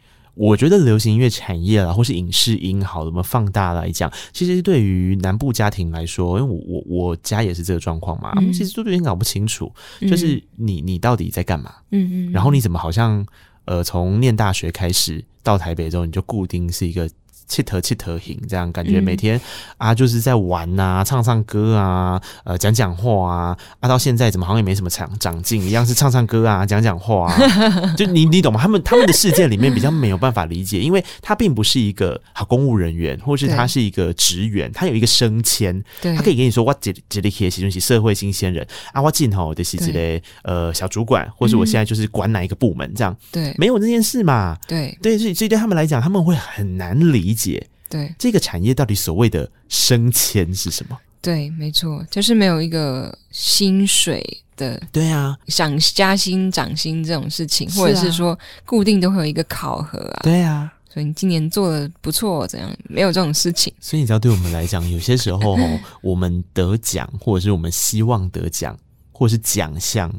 [0.40, 9.70] 我觉得流行音乐产业啦，或是影视音，好，我们放大来讲，其实对于南部家庭来说，因为我我我家也是这个状况嘛，他们、嗯、其实都有点搞不清楚，
[10.00, 11.74] 嗯、就是你你到底在干嘛？
[11.90, 13.22] 嗯嗯，然后你怎么好像
[13.66, 17.06] 呃，从念大学开始到台北之后，你就固定是一个。
[17.50, 19.42] 气头气头型，这样感觉每天、嗯、
[19.78, 28.60] 啊就是在玩呐、啊，唱唱歌啊，呃讲讲话啊，啊到现在怎么好像也没什么长长进一样，是唱唱歌啊， 讲讲话啊，就你你懂吗？
[28.62, 44.96] 他们他们的世界里面比较没有办法理解，因为他并不是一个好公务人员，或是他是一个职员，他有一个升迁，他可以跟你说我这这里可以社会新鲜人啊，我进吼的是这类呃小主管，或是我现在就是管哪一个部门这样，对，没有这件事嘛，对。
[45.02, 47.39] 对，所以所以对他们来讲，他们会很难理解。
[47.40, 50.98] 解对这个产业到底所谓的升迁是什么？
[51.22, 54.24] 对，没错，就是没有一个薪水
[54.56, 54.80] 的。
[54.92, 60.20] 对啊，想加薪涨薪这种事情，啊、或者是说固定都会有一个考核啊。
[60.22, 62.74] 对啊，所以你今年做的不错，怎样？
[62.84, 63.72] 没有这种事情。
[63.80, 65.58] 所以你知道，对我们来讲，有些时候
[66.00, 68.78] 我们得奖，或者是我们希望得奖。
[69.20, 70.10] 或是奖项，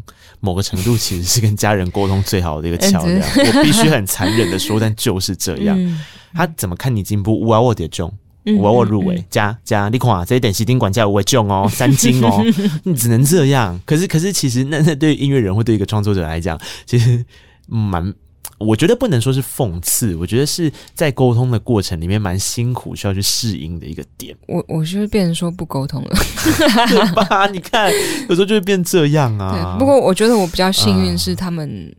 [0.42, 3.20] 某个程度其实是跟家人沟通最好的一个桥梁。
[3.20, 6.00] 我必须很残忍的说， 但就是这样。
[6.36, 7.40] 他怎么看你进步？
[7.42, 8.14] 我要我点中，
[8.46, 12.46] 我要我入围，加加你看这一点西丁管家我中哦， 三金哦，
[12.84, 13.82] 你只能这样。
[13.88, 17.26] 可是可是，其实那那对音乐人或对一个创作者来讲，其实
[17.66, 18.14] 蛮。
[18.62, 24.36] 我觉得不能说是讽刺，我觉得是在沟通的过程里面蛮辛苦，需要去适应的一个点。
[24.48, 26.10] 我我就是变成说不沟通了，
[26.88, 27.48] 对吧？
[27.48, 27.92] 你看，
[28.30, 29.52] 有时候就会变这样啊。
[29.52, 31.94] 对，不过我觉得我比较幸运，是他们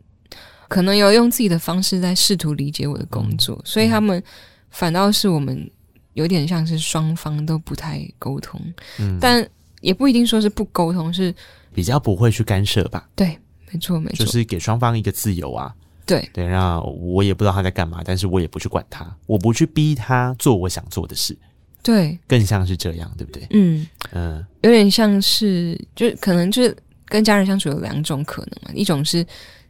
[0.67, 4.21] 可能有用自己的方式在试图理解我的工作，嗯、所以他们
[4.69, 5.69] 反倒是我们
[6.13, 8.59] 有点像是双方都不太沟通，
[8.99, 9.45] 嗯，但
[9.81, 11.33] 也不一定说是不沟通，是
[11.73, 13.07] 比较不会去干涉吧？
[13.15, 13.37] 对，
[13.71, 15.73] 没错，没错，就是给双方一个自由啊。
[16.05, 21.37] 对对，然后我也不知道他在干嘛，但是我也不去管他，我不去逼他做我想做的事。
[21.81, 23.45] 对，更像是这样，对不对？
[23.51, 26.75] 嗯嗯，有点像是，就可能就是
[27.05, 29.25] 跟家人相处有两种可能嘛，一种是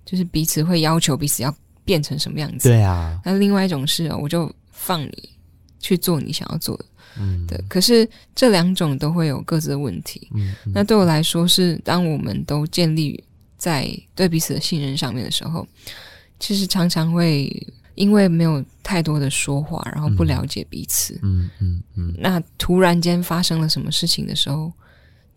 [0.06, 3.20] 就是彼此会要求彼此要变成什么样子，对啊。
[3.26, 5.30] 那另外一种是，我就放你
[5.80, 6.86] 去做你想要做的，
[7.20, 7.60] 嗯，对。
[7.68, 10.30] 可是这两种都会有各自的问题。
[10.36, 13.24] 嗯，嗯，那对我来说是，当我们都建立
[13.58, 15.68] 在对彼此的信任上面的时候。
[16.44, 17.50] 其实常常会
[17.96, 24.70] 因为没有太多的说话，然后不了解彼此，嗯嗯嗯，嗯，那突然间发生了什么事情的时候，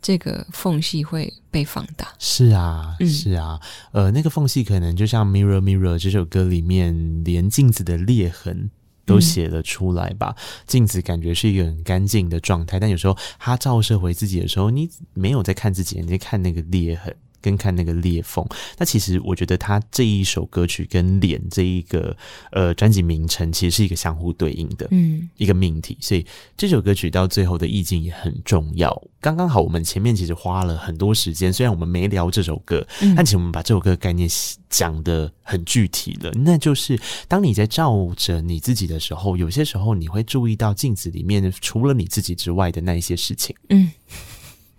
[0.03, 2.09] 这个缝隙会被放大。
[2.19, 3.61] 是啊，是啊，
[3.93, 8.69] 嗯、呃，那个缝隙可能就像《Mirror Mirror》这首歌里面连镜子的裂痕
[9.05, 10.35] 都写了出来吧？
[10.67, 17.15] 镜、嗯、子感觉是一个很干净的状态，但有时候它照射回自己的时候，你没有在看自己，你在看那个裂痕。
[17.47, 18.45] 跟看那个裂缝，
[18.77, 22.17] 那其实我觉得他这一首歌曲跟脸这一个
[22.51, 26.27] 呃专辑名称其实是一个相互对应的，嗯，一个命题，所以
[26.57, 29.01] 这首歌曲到最后的意境也很重要。
[29.21, 34.29] 刚刚好，我们前面其实花了很多时间，虽然我们没聊这首歌，嗯，但其实我们把这首歌的概念
[34.69, 36.33] 讲的很具体了。
[36.33, 43.89] 那就是当你在照着你自己的时候，有些时候你会注意到镜子里面除了你自己之外的那一些事情，嗯，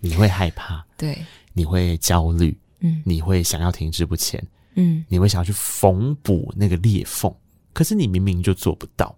[0.00, 1.16] 你会害怕，对。
[1.52, 4.42] 你会焦虑，嗯，你会想要停滞不前，
[4.74, 7.34] 嗯，你会想要去缝补那个裂缝，
[7.72, 9.14] 可是你明明就做不到，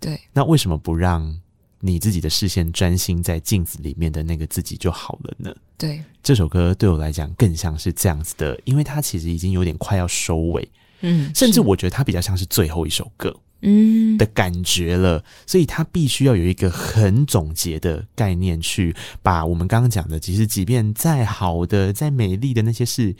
[0.00, 1.40] 对，那为什么不让
[1.80, 5.54] 你自己的视线专心在镜子里面的那个自己就好了呢？
[5.76, 10.68] 对，这首歌对我来讲更像是这样子的，因为它其实已经有点快要收尾，
[11.00, 14.16] 嗯，甚至我觉得它比较像是最后一首歌，嗯。
[14.16, 23.16] 的感觉了，嗯、所以他必须要有一个很总结的概念，去把我们刚刚讲的，其实即便再好的、再美丽的那些事，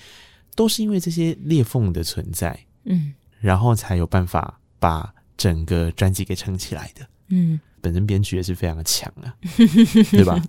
[0.55, 9.35] 都是因为这些裂缝的存在，嗯，然后才有办法把整个专辑给撑起来的，嗯，本身编曲也是非常的强啊，
[10.13, 10.41] 对吧？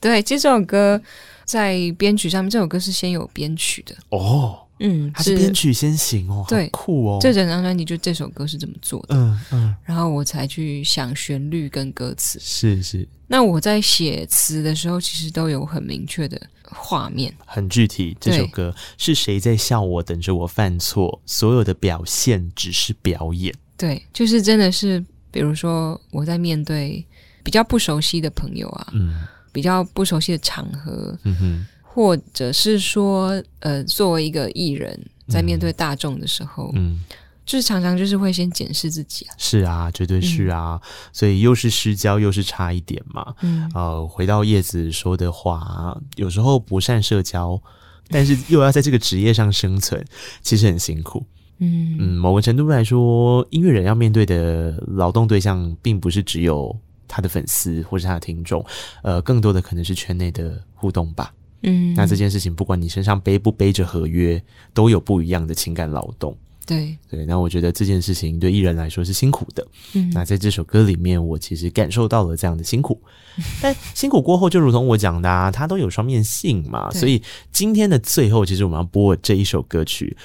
[0.00, 1.00] 对，其实这首歌
[1.44, 3.94] 在编曲上面，这首歌是先有编曲的。
[4.08, 4.63] 哦。
[4.86, 7.18] 嗯，还是编曲先行哦，对，酷哦。
[7.18, 9.74] 这整张专辑就这首歌是怎么做的，嗯嗯。
[9.82, 13.08] 然后我才去想旋律跟歌词，是是。
[13.26, 18.14] 那我在写词的时候，其实都有很明确的画面，很具体。
[18.20, 21.18] 这首歌是谁在笑我，等着我犯错？
[21.24, 23.54] 所有的表现只是表演。
[23.78, 27.02] 对，就是真的是，比如说我在面对
[27.42, 31.66] 比较不熟悉的朋友啊，嗯，比较不熟悉的场合，嗯哼。
[31.94, 36.98] 或者是说，呃，作为一个艺人，在面对大众的时候，嗯，
[37.46, 39.34] 就是常常就是会先检视自己啊。
[39.38, 43.32] 是啊，绝对是啊，嗯、所以又是失焦，又是差一点嘛。
[43.42, 47.62] 嗯，呃，回到叶子说的话，有时候不善社交，
[48.08, 50.04] 但是又要在这个职业上生存，
[50.42, 51.24] 其实很辛苦。
[51.58, 56.76] 嗯嗯，某个程度来说，音乐人要面对的劳动对象，并不是只有
[57.06, 58.66] 他的粉丝或是他的听众，
[59.04, 61.32] 呃，更多的可能是圈内的互动吧。
[61.64, 64.40] 嗯，那这件事情，不管你身上背不背着合约，
[64.72, 66.36] 都有不一样的情感劳动。
[66.66, 69.66] 对对，那我觉得这件事情对艺人来说是辛苦的。
[69.92, 72.98] 嗯，那在这首歌里面，我其实感受到了这样的辛苦。
[73.60, 76.90] 但辛苦过后，就如同我讲的啊，它都有双面性嘛。
[76.92, 80.16] 所以今天的最后，其实我们要播这一首歌曲。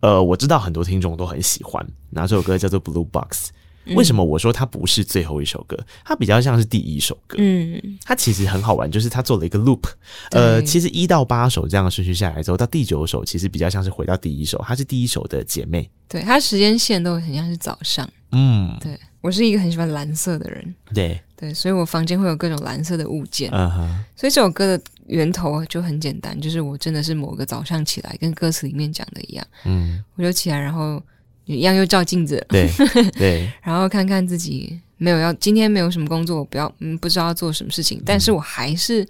[0.00, 3.48] 呃，我知道很多听众都很喜欢，那这首歌叫做《Blue Box》。
[3.94, 5.78] 为什么我说它不是最后一首歌？
[6.04, 7.36] 它比较像是第一首歌。
[7.38, 9.82] 嗯，它其实很好玩，就是它做了一个 loop。
[10.30, 15.90] 呃，其实一到八首这样的顺序下来之后，到第九首其实比较像是回到第一首，它是第一首的姐妹。
[16.08, 18.08] 对，它时间线都很像是早上。
[18.32, 20.74] 嗯，对，我是一个很喜欢蓝色的人。
[20.94, 23.50] 对对，所以我房间会有各种蓝色的物件。
[23.52, 24.04] 嗯哼。
[24.16, 29.46] 所以这首歌的源头就很简单，就是我真的是某个早上起来，跟歌词里面讲的一样。
[29.64, 31.02] 嗯，我就起来，然后。
[31.46, 32.70] 一样又照镜子，对
[33.16, 39.06] 对，然后看看自己没有要今天没有什么工作，我不要嗯不知道要做什么事情，但是我还是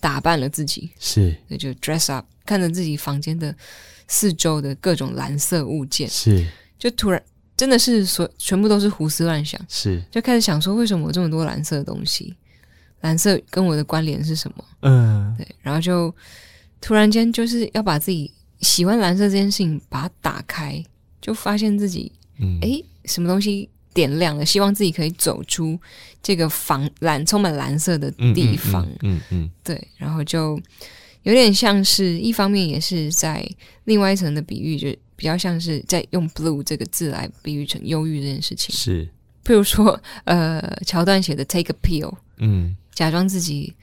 [0.00, 3.54] 打扮了自己，是，那就 dress up，看着自己房间的
[4.08, 6.44] 四周的各种蓝色物件，是，
[6.78, 7.22] 就突然
[7.56, 12.34] 真的是所全部都是胡思乱想，是，就开始想说为什么我这么多蓝色的东西，
[13.02, 14.64] 蓝色跟我的关联是什么？
[14.82, 16.12] 嗯，对，然后就
[16.80, 20.84] 突然间就是要把自己喜欢蓝色这件事情把它打开。
[21.26, 24.46] 就发现自己，嗯，诶，什么东西点亮了？
[24.46, 25.76] 希望自己可以走出
[26.22, 30.56] 这个房蓝充满蓝色的地方，嗯嗯，嗯，嗯，对，然后就
[31.24, 33.44] 有点像是，一方面也是在
[33.86, 38.72] 另外一层的比喻，就比较像是在用 blue 这个字来比喻成忧郁这件事情。
[38.72, 39.04] 是，
[39.44, 43.74] 譬如说，呃，桥段写的 take a pill，嗯，假装自己。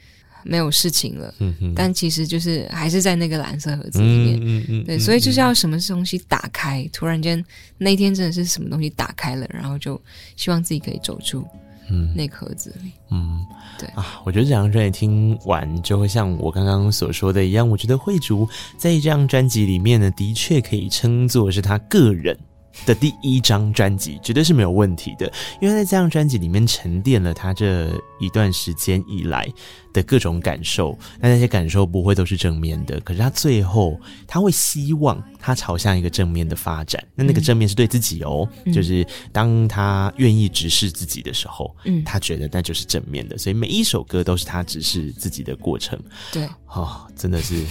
[0.43, 7.43] 没有事情了，嗯哼，但其实就是还是在那个蓝色盒子里面，嗯嗯，嗯对，所以就是要什么东西打开，嗯、突然间
[7.77, 9.99] 那天真的是什么东西打开了，然后就
[10.35, 11.45] 希望自己可以走出，
[11.89, 13.45] 嗯，那个盒子里，嗯，
[13.79, 13.87] 对。
[13.89, 22.37] 啊，我觉得这张专辑听完就会像我刚刚所说的一样，我觉得慧竹在这张专辑里面呢，的确可以称作是他个人
[22.85, 29.47] 的第一张专辑绝对是没有问题的，因为在这张专辑里面沉淀了他这一段时间以来
[29.93, 45.99] 的各种感受，那那些感受不会都是正面的，可是他最后他会希望他朝向一个正面的发展，那那个正面是对自己哦，嗯、就是当他愿意直视自己的时候，嗯，他觉得那就是正面的，所以每一首歌都是他直视自己的过程，
[46.31, 47.63] 对，哦，真的是。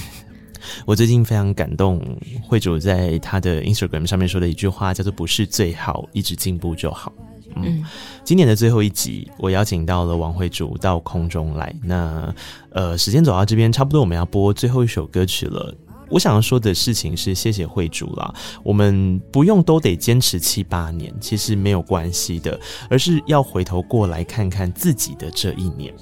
[0.86, 2.00] 我最近非常感动，
[2.42, 7.12] 慧主在他的 Instagram 上面说的一句话，叫做“不是最好，一直进步就好”
[7.56, 7.64] 嗯。
[7.64, 7.84] 嗯，
[8.24, 11.74] 今年的最后一集，我邀请到了王慧主到空中来。
[11.82, 12.34] 那
[12.70, 15.74] 呃，时间走到这边，差不多我们要播最后一首歌曲了。
[16.08, 18.34] 我想要说的事情是，谢谢慧主啦。
[18.62, 22.60] 我们不用都得坚持七八年，其实没有关系的，
[22.90, 25.94] 而是要回头过来看看自己的这一年。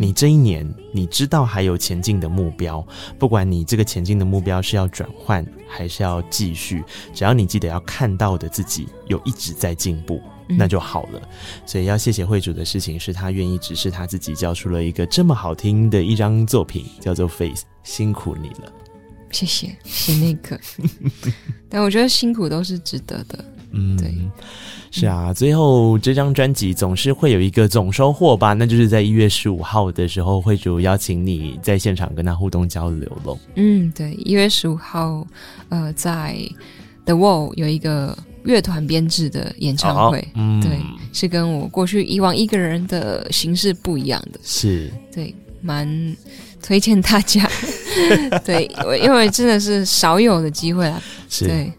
[0.00, 2.86] 你这一年，你知道还有前进的目标，
[3.18, 6.82] 不管你这个前进的目标是要转换还是要继续，
[7.12, 11.20] 只要你记得要看到的自己有一直在进步，那就好了。
[11.66, 18.72] 所以要谢谢慧主的事情是，他愿意指示他自己，交出了一个这么好听的一张作品，叫做《Face》，辛苦你了。
[19.30, 20.60] 谢谢，是那个，
[21.68, 23.42] 但我觉得辛苦都是值得的。
[23.72, 24.14] 嗯，对。
[24.94, 33.38] 是啊，最后这张专辑总是会有一个总收获吧，那就是在一月十五号的时候，慧主邀请你在现场跟他互动交流喽。
[33.54, 35.26] 嗯，对，一月十五号，
[35.70, 36.36] 呃，在
[37.06, 40.78] The Wall 有一个乐团编制的演唱会，哦、嗯，对，
[41.14, 45.88] 是跟我过去以往一个人的形式不一样的，是对，蛮
[46.62, 47.48] 推荐大家，
[48.44, 48.70] 对，
[49.02, 51.72] 因为真的是少有的机会啊，是对。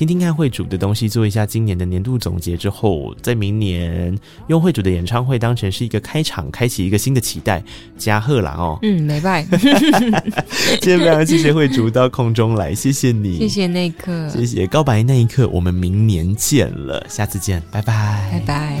[0.00, 7.62] 听听看会主的东西，做一下今年的年度总结之后，在明年用会主的演唱会当成是一个开场，开启一个新的期待。
[7.98, 9.44] 加贺啦哦，嗯，没拜。
[10.80, 18.80] 今天非常谢谢会主到空中来，谢谢你，谢谢那一刻，谢谢告白那一刻，我们明年见了，下次见，拜拜，拜拜。